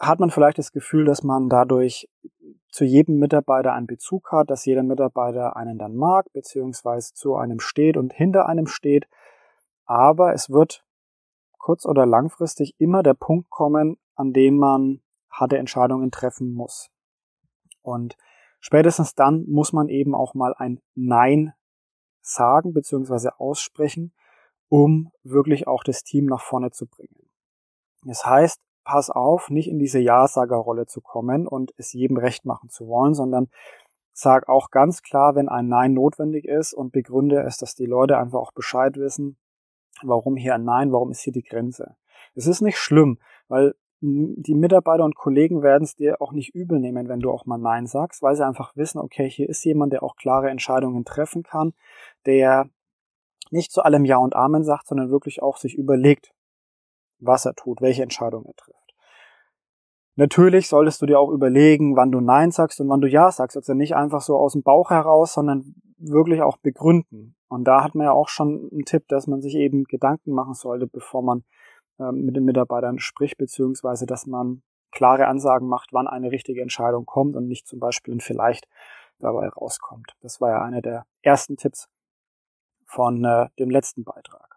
hat 0.00 0.18
man 0.18 0.30
vielleicht 0.30 0.58
das 0.58 0.72
Gefühl, 0.72 1.04
dass 1.04 1.22
man 1.22 1.50
dadurch 1.50 2.08
zu 2.70 2.84
jedem 2.84 3.18
Mitarbeiter 3.18 3.72
einen 3.72 3.86
Bezug 3.86 4.30
hat, 4.32 4.50
dass 4.50 4.64
jeder 4.64 4.82
Mitarbeiter 4.82 5.56
einen 5.56 5.78
dann 5.78 5.96
mag, 5.96 6.32
beziehungsweise 6.32 7.14
zu 7.14 7.36
einem 7.36 7.60
steht 7.60 7.96
und 7.96 8.12
hinter 8.12 8.46
einem 8.46 8.66
steht. 8.66 9.08
Aber 9.84 10.34
es 10.34 10.50
wird 10.50 10.84
kurz- 11.58 11.86
oder 11.86 12.06
langfristig 12.06 12.74
immer 12.78 13.02
der 13.02 13.14
Punkt 13.14 13.50
kommen, 13.50 13.96
an 14.14 14.32
dem 14.32 14.56
man 14.58 15.00
harte 15.30 15.58
Entscheidungen 15.58 16.10
treffen 16.10 16.52
muss. 16.52 16.90
Und 17.82 18.16
Spätestens 18.60 19.14
dann 19.14 19.44
muss 19.48 19.72
man 19.72 19.88
eben 19.88 20.14
auch 20.14 20.34
mal 20.34 20.54
ein 20.54 20.80
Nein 20.94 21.54
sagen 22.20 22.72
bzw. 22.72 23.30
aussprechen, 23.38 24.12
um 24.68 25.12
wirklich 25.22 25.66
auch 25.66 25.84
das 25.84 26.02
Team 26.02 26.26
nach 26.26 26.42
vorne 26.42 26.70
zu 26.70 26.86
bringen. 26.86 27.30
Das 28.02 28.26
heißt, 28.26 28.60
pass 28.88 29.10
auf, 29.10 29.50
nicht 29.50 29.68
in 29.68 29.78
diese 29.78 29.98
Ja-Sager-Rolle 29.98 30.86
zu 30.86 31.02
kommen 31.02 31.46
und 31.46 31.74
es 31.76 31.92
jedem 31.92 32.16
recht 32.16 32.46
machen 32.46 32.70
zu 32.70 32.88
wollen, 32.88 33.12
sondern 33.12 33.48
sag 34.14 34.48
auch 34.48 34.70
ganz 34.70 35.02
klar, 35.02 35.34
wenn 35.34 35.50
ein 35.50 35.68
Nein 35.68 35.92
notwendig 35.92 36.46
ist 36.46 36.72
und 36.72 36.90
begründe 36.90 37.42
es, 37.42 37.58
dass 37.58 37.74
die 37.74 37.84
Leute 37.84 38.16
einfach 38.16 38.38
auch 38.38 38.52
Bescheid 38.52 38.96
wissen, 38.96 39.36
warum 40.02 40.36
hier 40.36 40.54
ein 40.54 40.64
Nein, 40.64 40.90
warum 40.90 41.10
ist 41.10 41.20
hier 41.20 41.34
die 41.34 41.42
Grenze. 41.42 41.96
Es 42.34 42.46
ist 42.46 42.62
nicht 42.62 42.78
schlimm, 42.78 43.18
weil 43.48 43.74
die 44.00 44.54
Mitarbeiter 44.54 45.04
und 45.04 45.16
Kollegen 45.16 45.62
werden 45.62 45.84
es 45.84 45.94
dir 45.94 46.22
auch 46.22 46.32
nicht 46.32 46.54
übel 46.54 46.80
nehmen, 46.80 47.08
wenn 47.08 47.20
du 47.20 47.30
auch 47.30 47.44
mal 47.44 47.58
Nein 47.58 47.86
sagst, 47.86 48.22
weil 48.22 48.36
sie 48.36 48.46
einfach 48.46 48.74
wissen, 48.74 49.00
okay, 49.00 49.28
hier 49.28 49.50
ist 49.50 49.62
jemand, 49.64 49.92
der 49.92 50.02
auch 50.02 50.16
klare 50.16 50.48
Entscheidungen 50.48 51.04
treffen 51.04 51.42
kann, 51.42 51.74
der 52.24 52.70
nicht 53.50 53.70
zu 53.70 53.82
allem 53.82 54.06
Ja 54.06 54.16
und 54.16 54.34
Amen 54.34 54.64
sagt, 54.64 54.86
sondern 54.86 55.10
wirklich 55.10 55.42
auch 55.42 55.58
sich 55.58 55.74
überlegt, 55.74 56.32
was 57.18 57.44
er 57.44 57.54
tut, 57.54 57.82
welche 57.82 58.02
Entscheidung 58.02 58.46
er 58.46 58.54
trifft. 58.54 58.77
Natürlich 60.18 60.66
solltest 60.66 61.00
du 61.00 61.06
dir 61.06 61.20
auch 61.20 61.30
überlegen, 61.30 61.94
wann 61.94 62.10
du 62.10 62.20
Nein 62.20 62.50
sagst 62.50 62.80
und 62.80 62.88
wann 62.88 63.00
du 63.00 63.06
Ja 63.06 63.30
sagst. 63.30 63.56
Also 63.56 63.72
nicht 63.72 63.94
einfach 63.94 64.20
so 64.20 64.36
aus 64.36 64.54
dem 64.54 64.64
Bauch 64.64 64.90
heraus, 64.90 65.34
sondern 65.34 65.76
wirklich 65.96 66.42
auch 66.42 66.56
begründen. 66.56 67.36
Und 67.46 67.68
da 67.68 67.84
hat 67.84 67.94
man 67.94 68.06
ja 68.06 68.10
auch 68.10 68.28
schon 68.28 68.68
einen 68.72 68.84
Tipp, 68.84 69.06
dass 69.06 69.28
man 69.28 69.40
sich 69.40 69.54
eben 69.54 69.84
Gedanken 69.84 70.32
machen 70.32 70.54
sollte, 70.54 70.88
bevor 70.88 71.22
man 71.22 71.44
ähm, 72.00 72.24
mit 72.24 72.34
den 72.34 72.44
Mitarbeitern 72.44 72.98
spricht, 72.98 73.38
beziehungsweise 73.38 74.06
dass 74.06 74.26
man 74.26 74.62
klare 74.90 75.28
Ansagen 75.28 75.68
macht, 75.68 75.92
wann 75.92 76.08
eine 76.08 76.32
richtige 76.32 76.62
Entscheidung 76.62 77.06
kommt 77.06 77.36
und 77.36 77.46
nicht 77.46 77.68
zum 77.68 77.78
Beispiel 77.78 78.12
ein 78.12 78.20
vielleicht 78.20 78.66
dabei 79.20 79.46
rauskommt. 79.46 80.16
Das 80.20 80.40
war 80.40 80.50
ja 80.50 80.62
einer 80.62 80.82
der 80.82 81.06
ersten 81.22 81.56
Tipps 81.56 81.88
von 82.86 83.24
äh, 83.24 83.46
dem 83.60 83.70
letzten 83.70 84.02
Beitrag. 84.02 84.47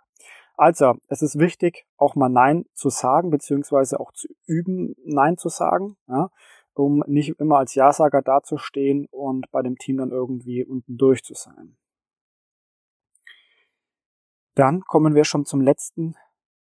Also, 0.62 0.94
es 1.08 1.24
ist 1.24 1.40
wichtig, 1.40 1.88
auch 1.98 2.14
mal 2.14 2.30
Nein 2.30 2.66
zu 2.76 2.90
sagen, 2.90 3.32
beziehungsweise 3.32 4.00
auch 4.00 4.12
zu 4.12 4.28
üben, 4.46 4.94
Nein 5.04 5.36
zu 5.36 5.50
sagen, 5.50 5.98
ja, 6.08 6.30
um 6.76 7.04
nicht 7.08 7.40
immer 7.40 7.58
als 7.58 7.74
Ja-Sager 7.74 8.22
dazustehen 8.22 9.08
und 9.10 9.50
bei 9.50 9.64
dem 9.64 9.80
Team 9.80 9.98
dann 9.98 10.12
irgendwie 10.12 10.64
unten 10.64 10.98
durch 10.98 11.24
zu 11.24 11.34
sein. 11.34 11.78
Dann 14.54 14.82
kommen 14.82 15.16
wir 15.16 15.24
schon 15.24 15.46
zum 15.46 15.62
letzten 15.62 16.14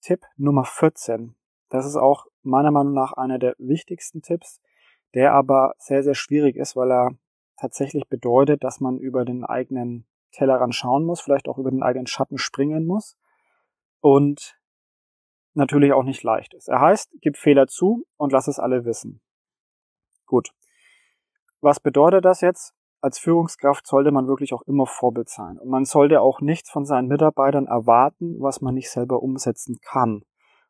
Tipp 0.02 0.26
Nummer 0.38 0.64
14. 0.64 1.36
Das 1.70 1.86
ist 1.86 1.96
auch 1.96 2.26
meiner 2.42 2.72
Meinung 2.72 2.96
nach 2.96 3.14
einer 3.14 3.38
der 3.38 3.54
wichtigsten 3.60 4.24
Tipps, 4.24 4.60
der 5.14 5.36
aber 5.36 5.76
sehr, 5.78 6.02
sehr 6.02 6.16
schwierig 6.16 6.56
ist, 6.56 6.76
weil 6.76 6.92
er 6.92 7.12
tatsächlich 7.58 8.08
bedeutet, 8.10 8.64
dass 8.64 8.80
man 8.80 8.98
über 8.98 9.24
den 9.24 9.44
eigenen 9.44 10.08
Tellerrand 10.32 10.74
schauen 10.74 11.06
muss, 11.06 11.22
vielleicht 11.22 11.48
auch 11.48 11.60
über 11.60 11.70
den 11.70 11.84
eigenen 11.84 12.08
Schatten 12.08 12.40
springen 12.40 12.88
muss 12.88 13.20
und 14.04 14.60
natürlich 15.54 15.94
auch 15.94 16.04
nicht 16.04 16.24
leicht 16.24 16.54
ist. 16.54 16.68
Er 16.68 16.82
heißt, 16.82 17.16
gib 17.22 17.38
Fehler 17.38 17.68
zu 17.68 18.06
und 18.18 18.34
lass 18.34 18.48
es 18.48 18.60
alle 18.60 18.84
wissen. 18.84 19.22
Gut. 20.26 20.52
Was 21.62 21.80
bedeutet 21.80 22.26
das 22.26 22.42
jetzt? 22.42 22.74
Als 23.00 23.18
Führungskraft 23.18 23.88
sollte 23.88 24.12
man 24.12 24.28
wirklich 24.28 24.54
auch 24.54 24.64
immer 24.64 24.88
Vorbild 24.88 25.30
sein. 25.30 25.58
Und 25.58 25.70
man 25.70 25.86
sollte 25.86 26.20
auch 26.20 26.42
nichts 26.42 26.70
von 26.70 26.86
seinen 26.86 27.08
Mitarbeitern 27.08 27.68
erwarten, 27.68 28.36
was 28.42 28.62
man 28.62 28.76
nicht 28.76 28.90
selber 28.90 29.24
umsetzen 29.24 29.80
kann. 29.82 30.24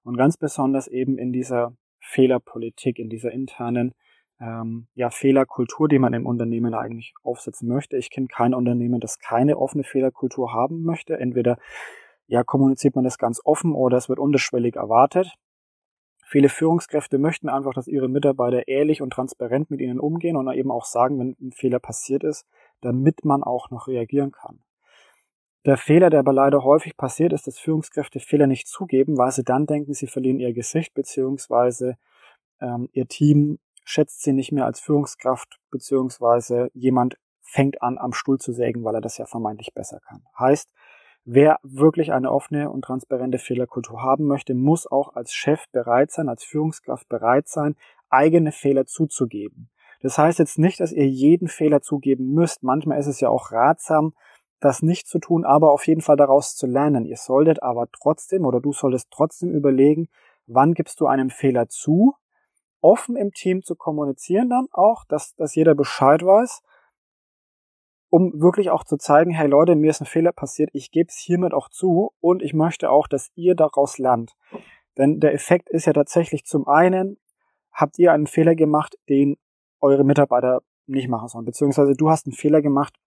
Und 0.03 0.15
ganz 0.15 0.37
besonders 0.37 0.87
eben 0.87 1.17
in 1.17 1.31
dieser 1.31 1.75
Fehlerpolitik, 2.01 2.99
in 2.99 3.09
dieser 3.09 3.31
internen 3.31 3.95
ähm, 4.39 4.87
ja, 4.93 5.09
Fehlerkultur, 5.09 5.87
die 5.87 5.99
man 5.99 6.13
im 6.13 6.27
Unternehmen 6.27 6.75
eigentlich 6.75 7.15
aufsetzen 7.23 7.67
möchte. 7.67 7.97
Ich 7.97 8.11
kenne 8.11 8.27
kein 8.27 8.53
Unternehmen, 8.53 8.99
das 8.99 9.17
keine 9.17 9.57
offene 9.57 9.83
Fehlerkultur 9.83 10.53
haben 10.53 10.83
möchte. 10.83 11.17
Entweder 11.17 11.57
ja, 12.27 12.43
kommuniziert 12.43 12.95
man 12.95 13.03
das 13.03 13.17
ganz 13.17 13.41
offen 13.43 13.73
oder 13.73 13.97
es 13.97 14.09
wird 14.09 14.19
unterschwellig 14.19 14.75
erwartet. 14.75 15.35
Viele 16.25 16.49
Führungskräfte 16.49 17.19
möchten 17.19 17.49
einfach, 17.49 17.73
dass 17.73 17.87
ihre 17.87 18.07
Mitarbeiter 18.07 18.67
ehrlich 18.67 19.01
und 19.01 19.11
transparent 19.11 19.69
mit 19.69 19.81
ihnen 19.81 19.99
umgehen 19.99 20.35
und 20.35 20.51
eben 20.53 20.71
auch 20.71 20.85
sagen, 20.85 21.19
wenn 21.19 21.35
ein 21.39 21.51
Fehler 21.51 21.79
passiert 21.79 22.23
ist, 22.23 22.47
damit 22.81 23.23
man 23.25 23.43
auch 23.43 23.69
noch 23.69 23.87
reagieren 23.87 24.31
kann. 24.31 24.63
Der 25.65 25.77
Fehler, 25.77 26.09
der 26.09 26.19
aber 26.19 26.33
leider 26.33 26.63
häufig 26.63 26.97
passiert, 26.97 27.31
ist, 27.31 27.47
dass 27.47 27.59
Führungskräfte 27.59 28.19
Fehler 28.19 28.47
nicht 28.47 28.67
zugeben, 28.67 29.17
weil 29.17 29.31
sie 29.31 29.43
dann 29.43 29.65
denken, 29.65 29.93
sie 29.93 30.07
verlieren 30.07 30.39
ihr 30.39 30.53
Gesicht 30.53 30.93
beziehungsweise 30.93 31.97
ähm, 32.59 32.89
ihr 32.91 33.07
Team 33.07 33.59
schätzt 33.85 34.23
sie 34.23 34.33
nicht 34.33 34.51
mehr 34.51 34.65
als 34.65 34.79
Führungskraft 34.79 35.59
beziehungsweise 35.69 36.69
jemand 36.73 37.17
fängt 37.41 37.81
an, 37.81 37.97
am 37.97 38.13
Stuhl 38.13 38.39
zu 38.39 38.51
sägen, 38.53 38.83
weil 38.83 38.95
er 38.95 39.01
das 39.01 39.17
ja 39.17 39.25
vermeintlich 39.25 39.73
besser 39.73 39.99
kann. 39.99 40.25
Heißt, 40.37 40.69
Wer 41.25 41.59
wirklich 41.63 42.11
eine 42.11 42.31
offene 42.31 42.69
und 42.69 42.81
transparente 42.83 43.37
Fehlerkultur 43.37 44.01
haben 44.01 44.25
möchte, 44.25 44.53
muss 44.53 44.85
auch 44.85 45.15
als 45.15 45.33
Chef 45.33 45.65
bereit 45.71 46.11
sein, 46.11 46.27
als 46.27 46.43
Führungskraft 46.43 47.07
bereit 47.07 47.47
sein, 47.47 47.75
eigene 48.09 48.51
Fehler 48.51 48.85
zuzugeben. 48.85 49.69
Das 50.01 50.17
heißt 50.17 50.37
jetzt 50.39 50.59
nicht, 50.59 50.81
dass 50.81 50.91
ihr 50.91 51.07
jeden 51.07 51.47
Fehler 51.47 51.81
zugeben 51.81 52.33
müsst. 52.33 52.61
Manchmal 52.61 52.99
ist 52.99 53.07
es 53.07 53.21
ja 53.21 53.29
auch 53.29 53.53
ratsam, 53.53 54.13
das 54.59 54.81
nicht 54.81 55.07
zu 55.07 55.19
tun, 55.19 55.45
aber 55.45 55.71
auf 55.71 55.87
jeden 55.87 56.01
Fall 56.01 56.17
daraus 56.17 56.55
zu 56.55 56.67
lernen. 56.67 57.05
Ihr 57.05 57.17
solltet 57.17 57.63
aber 57.63 57.87
trotzdem 57.91 58.45
oder 58.45 58.59
du 58.59 58.73
solltest 58.73 59.09
trotzdem 59.11 59.51
überlegen, 59.51 60.09
wann 60.45 60.73
gibst 60.73 60.99
du 60.99 61.07
einen 61.07 61.29
Fehler 61.29 61.69
zu, 61.69 62.15
offen 62.81 63.15
im 63.15 63.31
Team 63.31 63.63
zu 63.63 63.75
kommunizieren 63.75 64.49
dann 64.49 64.67
auch, 64.71 65.05
dass, 65.05 65.35
dass 65.35 65.55
jeder 65.55 65.73
Bescheid 65.73 66.21
weiß 66.23 66.61
um 68.13 68.39
wirklich 68.39 68.69
auch 68.69 68.83
zu 68.83 68.97
zeigen, 68.97 69.31
hey 69.31 69.47
Leute, 69.47 69.75
mir 69.75 69.89
ist 69.89 69.99
ein 69.99 70.05
Fehler 70.05 70.31
passiert, 70.31 70.69
ich 70.73 70.91
gebe 70.91 71.09
es 71.09 71.17
hiermit 71.17 71.51
auch 71.51 71.67
zu 71.67 72.11
und 72.19 72.43
ich 72.43 72.53
möchte 72.53 72.91
auch, 72.91 73.07
dass 73.07 73.31
ihr 73.33 73.55
daraus 73.55 73.97
lernt. 73.97 74.35
Denn 74.99 75.19
der 75.19 75.33
Effekt 75.33 75.67
ist 75.67 75.87
ja 75.87 75.93
tatsächlich 75.93 76.45
zum 76.45 76.67
einen, 76.67 77.17
habt 77.71 77.97
ihr 77.97 78.13
einen 78.13 78.27
Fehler 78.27 78.53
gemacht, 78.53 78.99
den 79.09 79.37
eure 79.81 80.03
Mitarbeiter 80.03 80.61
nicht 80.85 81.09
machen 81.09 81.27
sollen, 81.27 81.45
beziehungsweise 81.45 81.95
du 81.95 82.11
hast 82.11 82.27
einen 82.27 82.35
Fehler 82.35 82.61
gemacht, 82.61 82.99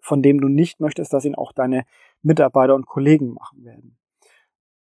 von 0.00 0.22
dem 0.22 0.40
du 0.40 0.46
nicht 0.46 0.78
möchtest, 0.78 1.12
dass 1.12 1.24
ihn 1.24 1.34
auch 1.34 1.50
deine 1.50 1.84
Mitarbeiter 2.22 2.76
und 2.76 2.86
Kollegen 2.86 3.32
machen 3.32 3.64
werden. 3.64 3.98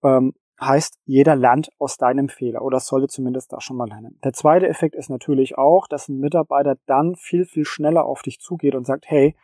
Ähm, 0.02 0.34
Heißt, 0.64 1.00
jeder 1.06 1.34
lernt 1.34 1.70
aus 1.78 1.96
deinem 1.96 2.28
Fehler 2.28 2.62
oder 2.62 2.78
sollte 2.78 3.08
zumindest 3.08 3.52
da 3.52 3.60
schon 3.60 3.76
mal 3.76 3.88
lernen. 3.88 4.20
Der 4.22 4.32
zweite 4.32 4.68
Effekt 4.68 4.94
ist 4.94 5.10
natürlich 5.10 5.58
auch, 5.58 5.88
dass 5.88 6.08
ein 6.08 6.18
Mitarbeiter 6.18 6.76
dann 6.86 7.16
viel, 7.16 7.46
viel 7.46 7.64
schneller 7.64 8.04
auf 8.04 8.22
dich 8.22 8.38
zugeht 8.38 8.76
und 8.76 8.86
sagt, 8.86 9.06
hey, 9.08 9.34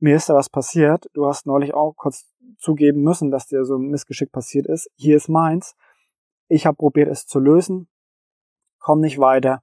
mir 0.00 0.16
ist 0.16 0.28
da 0.28 0.34
was 0.34 0.50
passiert. 0.50 1.08
Du 1.14 1.26
hast 1.26 1.46
neulich 1.46 1.74
auch 1.74 1.94
kurz 1.96 2.26
zugeben 2.56 3.02
müssen, 3.02 3.30
dass 3.30 3.46
dir 3.46 3.64
so 3.64 3.76
ein 3.76 3.88
Missgeschick 3.88 4.32
passiert 4.32 4.66
ist. 4.66 4.90
Hier 4.96 5.16
ist 5.16 5.28
meins. 5.28 5.76
Ich 6.48 6.66
habe 6.66 6.76
probiert, 6.76 7.08
es 7.08 7.26
zu 7.26 7.38
lösen. 7.38 7.88
Komm 8.80 9.00
nicht 9.00 9.18
weiter. 9.18 9.62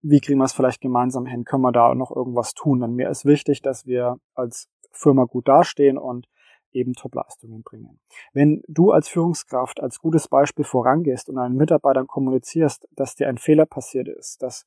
Wie 0.00 0.20
kriegen 0.20 0.38
wir 0.38 0.44
es 0.44 0.52
vielleicht 0.52 0.80
gemeinsam 0.80 1.26
hin? 1.26 1.44
Können 1.44 1.62
wir 1.62 1.72
da 1.72 1.94
noch 1.94 2.14
irgendwas 2.14 2.54
tun? 2.54 2.80
Denn 2.80 2.94
mir 2.94 3.10
ist 3.10 3.24
wichtig, 3.26 3.60
dass 3.60 3.86
wir 3.86 4.16
als 4.34 4.68
Firma 4.90 5.24
gut 5.24 5.48
dastehen 5.48 5.98
und 5.98 6.28
eben 6.72 6.94
Top-Leistungen 6.94 7.62
bringen. 7.62 8.00
Wenn 8.32 8.62
du 8.68 8.92
als 8.92 9.08
Führungskraft 9.08 9.80
als 9.80 9.98
gutes 9.98 10.28
Beispiel 10.28 10.64
vorangehst 10.64 11.28
und 11.28 11.38
einen 11.38 11.56
Mitarbeitern 11.56 12.06
kommunizierst, 12.06 12.88
dass 12.92 13.14
dir 13.14 13.28
ein 13.28 13.38
Fehler 13.38 13.66
passiert 13.66 14.08
ist, 14.08 14.42
dass 14.42 14.66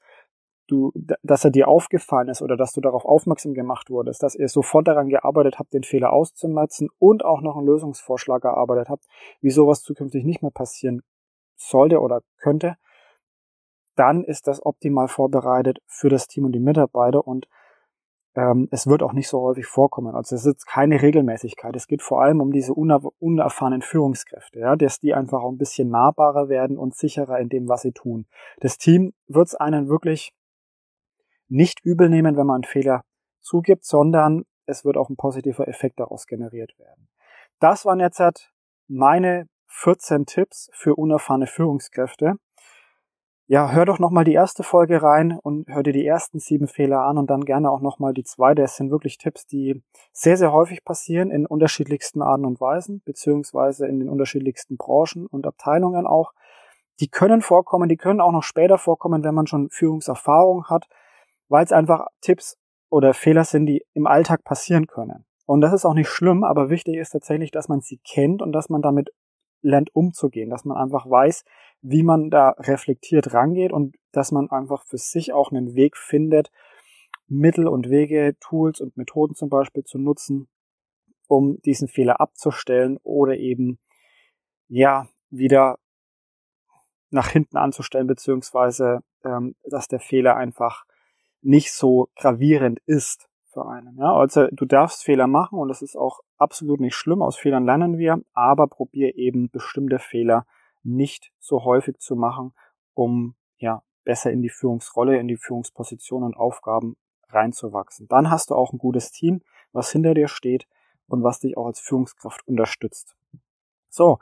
du, 0.67 0.91
dass 1.21 1.45
er 1.45 1.51
dir 1.51 1.67
aufgefallen 1.67 2.29
ist 2.29 2.41
oder 2.41 2.57
dass 2.57 2.71
du 2.73 2.81
darauf 2.81 3.05
aufmerksam 3.05 3.53
gemacht 3.53 3.89
wurdest, 3.89 4.23
dass 4.23 4.35
ihr 4.35 4.49
sofort 4.49 4.87
daran 4.87 5.09
gearbeitet 5.09 5.59
habt, 5.59 5.73
den 5.73 5.83
Fehler 5.83 6.11
auszumerzen 6.11 6.89
und 6.97 7.23
auch 7.23 7.41
noch 7.41 7.55
einen 7.57 7.67
Lösungsvorschlag 7.67 8.43
erarbeitet 8.43 8.89
habt, 8.89 9.05
wie 9.41 9.51
sowas 9.51 9.81
zukünftig 9.81 10.23
nicht 10.23 10.41
mehr 10.41 10.51
passieren 10.51 11.01
sollte 11.55 11.99
oder 11.99 12.21
könnte, 12.37 12.75
dann 13.95 14.23
ist 14.23 14.47
das 14.47 14.65
optimal 14.65 15.07
vorbereitet 15.07 15.79
für 15.85 16.09
das 16.09 16.27
Team 16.27 16.45
und 16.45 16.51
die 16.51 16.59
Mitarbeiter 16.59 17.25
und 17.25 17.47
ähm, 18.35 18.67
es 18.71 18.85
wird 18.85 19.01
auch 19.01 19.13
nicht 19.13 19.29
so 19.29 19.41
häufig 19.41 19.65
vorkommen. 19.65 20.13
Also 20.13 20.35
es 20.35 20.45
ist 20.45 20.65
keine 20.67 21.01
Regelmäßigkeit. 21.01 21.75
Es 21.75 21.87
geht 21.87 22.01
vor 22.01 22.21
allem 22.21 22.41
um 22.41 22.51
diese 22.51 22.73
uner 22.73 23.01
unerfahrenen 23.19 23.81
Führungskräfte, 23.81 24.59
ja, 24.59 24.75
dass 24.75 24.99
die 24.99 25.13
einfach 25.13 25.41
auch 25.41 25.51
ein 25.51 25.57
bisschen 25.57 25.89
nahbarer 25.89 26.49
werden 26.49 26.77
und 26.77 26.95
sicherer 26.95 27.39
in 27.39 27.49
dem, 27.49 27.69
was 27.69 27.81
sie 27.81 27.93
tun. 27.93 28.27
Das 28.59 28.77
Team 28.77 29.13
wird 29.27 29.47
es 29.47 29.55
einen 29.55 29.87
wirklich 29.87 30.33
nicht 31.47 31.79
übel 31.85 32.09
nehmen, 32.09 32.35
wenn 32.35 32.47
man 32.47 32.55
einen 32.55 32.63
Fehler 32.65 33.03
zugibt, 33.39 33.85
sondern 33.85 34.45
es 34.65 34.83
wird 34.83 34.97
auch 34.97 35.09
ein 35.09 35.15
positiver 35.15 35.67
Effekt 35.67 35.99
daraus 35.99 36.25
generiert 36.25 36.77
werden. 36.79 37.07
Das 37.59 37.85
waren 37.85 37.99
jetzt 37.99 38.19
halt 38.19 38.51
meine 38.87 39.47
14 39.67 40.25
Tipps 40.25 40.69
für 40.73 40.95
unerfahrene 40.95 41.47
Führungskräfte 41.47 42.35
ja, 43.47 43.71
hör 43.71 43.85
doch 43.85 43.99
nochmal 43.99 44.23
die 44.23 44.33
erste 44.33 44.63
Folge 44.63 45.03
rein 45.03 45.37
und 45.41 45.67
hör 45.67 45.83
dir 45.83 45.93
die 45.93 46.05
ersten 46.05 46.39
sieben 46.39 46.67
Fehler 46.67 47.01
an 47.01 47.17
und 47.17 47.29
dann 47.29 47.45
gerne 47.45 47.69
auch 47.69 47.81
nochmal 47.81 48.13
die 48.13 48.23
zweite. 48.23 48.63
Es 48.63 48.75
sind 48.75 48.89
wirklich 48.89 49.17
Tipps, 49.19 49.45
die 49.45 49.83
sehr, 50.11 50.37
sehr 50.37 50.51
häufig 50.51 50.83
passieren 50.83 51.29
in 51.29 51.45
unterschiedlichsten 51.45 52.23
Arten 52.23 52.45
und 52.45 52.59
Weisen, 52.59 53.01
beziehungsweise 53.05 53.87
in 53.87 53.99
den 53.99 54.09
unterschiedlichsten 54.09 54.77
Branchen 54.77 55.27
und 55.27 55.45
Abteilungen 55.45 56.07
auch. 56.07 56.31
Die 56.99 57.09
können 57.09 57.41
vorkommen, 57.41 57.87
die 57.89 57.97
können 57.97 58.21
auch 58.21 58.31
noch 58.31 58.43
später 58.43 58.77
vorkommen, 58.77 59.23
wenn 59.23 59.35
man 59.35 59.47
schon 59.47 59.69
Führungserfahrung 59.69 60.65
hat. 60.69 60.87
weil 61.47 61.63
es 61.63 61.71
einfach 61.71 62.07
Tipps 62.21 62.57
oder 62.89 63.13
Fehler 63.13 63.43
sind, 63.43 63.67
die 63.67 63.85
im 63.93 64.07
Alltag 64.07 64.43
passieren 64.43 64.87
können. 64.87 65.25
Und 65.45 65.61
das 65.61 65.73
ist 65.73 65.85
auch 65.85 65.93
nicht 65.93 66.09
schlimm, 66.09 66.43
aber 66.43 66.69
wichtig 66.69 66.95
ist 66.97 67.11
tatsächlich, 67.11 67.51
dass 67.51 67.67
man 67.67 67.81
sie 67.81 67.99
kennt 68.03 68.41
und 68.41 68.51
dass 68.51 68.69
man 68.69 68.81
damit 68.81 69.11
lernt 69.65 69.93
umzugehen, 69.95 70.49
dass 70.49 70.63
man 70.63 70.77
einfach 70.77 71.09
weiß, 71.09 71.43
wie 71.81 72.03
man 72.03 72.29
da 72.29 72.49
reflektiert 72.51 73.33
rangeht 73.33 73.71
und 73.71 73.95
dass 74.11 74.31
man 74.31 74.49
einfach 74.49 74.85
für 74.85 74.97
sich 74.97 75.33
auch 75.33 75.51
einen 75.51 75.75
Weg 75.75 75.97
findet, 75.97 76.51
Mittel 77.27 77.67
und 77.67 77.89
Wege, 77.89 78.37
Tools 78.39 78.79
und 78.79 78.95
Methoden 78.97 79.35
zum 79.35 79.49
Beispiel 79.49 79.83
zu 79.83 79.97
nutzen, 79.97 80.47
um 81.27 81.59
diesen 81.61 81.87
Fehler 81.87 82.21
abzustellen 82.21 82.97
oder 83.03 83.35
eben 83.37 83.79
ja 84.67 85.07
wieder 85.29 85.79
nach 87.09 87.29
hinten 87.29 87.57
anzustellen, 87.57 88.07
beziehungsweise 88.07 88.99
ähm, 89.23 89.55
dass 89.63 89.87
der 89.87 89.99
Fehler 89.99 90.35
einfach 90.35 90.85
nicht 91.41 91.71
so 91.71 92.09
gravierend 92.15 92.79
ist 92.85 93.27
für 93.55 93.67
einen. 93.67 93.97
Ja? 93.97 94.13
Also 94.13 94.47
du 94.51 94.65
darfst 94.65 95.03
Fehler 95.03 95.27
machen 95.27 95.57
und 95.57 95.69
das 95.69 95.81
ist 95.81 95.95
auch 95.95 96.19
absolut 96.37 96.79
nicht 96.79 96.95
schlimm. 96.95 97.21
Aus 97.21 97.37
Fehlern 97.37 97.65
lernen 97.65 97.97
wir, 97.97 98.21
aber 98.33 98.67
probier 98.67 99.15
eben 99.15 99.49
bestimmte 99.49 99.97
Fehler 99.97 100.45
nicht 100.83 101.31
so 101.39 101.63
häufig 101.63 101.97
zu 101.97 102.15
machen, 102.15 102.53
um 102.93 103.35
ja 103.57 103.81
besser 104.03 104.31
in 104.31 104.41
die 104.41 104.49
Führungsrolle, 104.49 105.17
in 105.17 105.27
die 105.27 105.37
Führungsposition 105.37 106.23
und 106.23 106.35
Aufgaben 106.35 106.95
reinzuwachsen. 107.29 108.07
Dann 108.07 108.29
hast 108.29 108.51
du 108.51 108.55
auch 108.55 108.73
ein 108.73 108.77
gutes 108.77 109.11
Team, 109.11 109.41
was 109.71 109.91
hinter 109.91 110.13
dir 110.13 110.27
steht 110.27 110.67
und 111.07 111.23
was 111.23 111.39
dich 111.39 111.57
auch 111.57 111.65
als 111.65 111.79
Führungskraft 111.79 112.47
unterstützt. 112.47 113.15
So, 113.89 114.19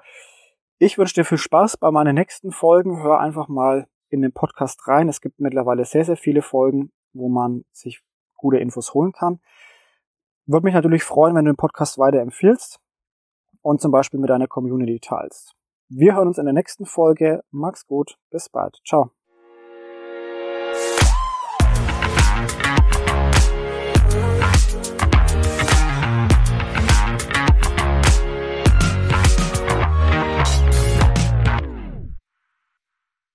ich 0.78 0.98
wünsche 0.98 1.16
dir 1.16 1.26
viel 1.26 1.38
Spaß 1.38 1.78
bei 1.78 1.92
meinen 1.92 2.16
nächsten 2.16 2.52
Folgen. 2.52 3.02
Hör 3.02 3.20
einfach 3.20 3.48
mal 3.48 3.88
in 4.10 4.22
den 4.22 4.32
Podcast 4.32 4.88
rein. 4.88 5.10
Es 5.10 5.22
gibt 5.22 5.40
mittlerweile 5.40 5.86
sehr, 5.86 6.06
sehr 6.06 6.18
viele 6.18 6.44
Folgen, 6.44 6.92
wo 7.14 7.30
man 7.30 7.66
sich 7.72 8.04
gute 8.44 8.58
Infos 8.58 8.94
holen 8.94 9.14
kann. 9.14 9.40
Würde 10.46 10.66
mich 10.66 10.74
natürlich 10.76 11.04
freuen, 11.04 11.36
wenn 11.36 11.46
du 11.46 11.52
den 11.54 11.58
Podcast 11.58 11.98
weiterempfiehlst 11.98 12.80
und 13.62 13.82
zum 13.82 13.92
Beispiel 13.92 14.20
mit 14.20 14.30
deiner 14.30 14.48
Community 14.48 15.00
teilst. 15.00 15.56
Wir 15.90 16.16
hören 16.16 16.28
uns 16.28 16.38
in 16.38 16.46
der 16.46 16.54
nächsten 16.54 16.86
Folge. 16.86 17.44
Max 17.52 17.88
gut. 17.88 18.18
Bis 18.30 18.50
bald. 18.50 18.80
Ciao. 18.86 19.12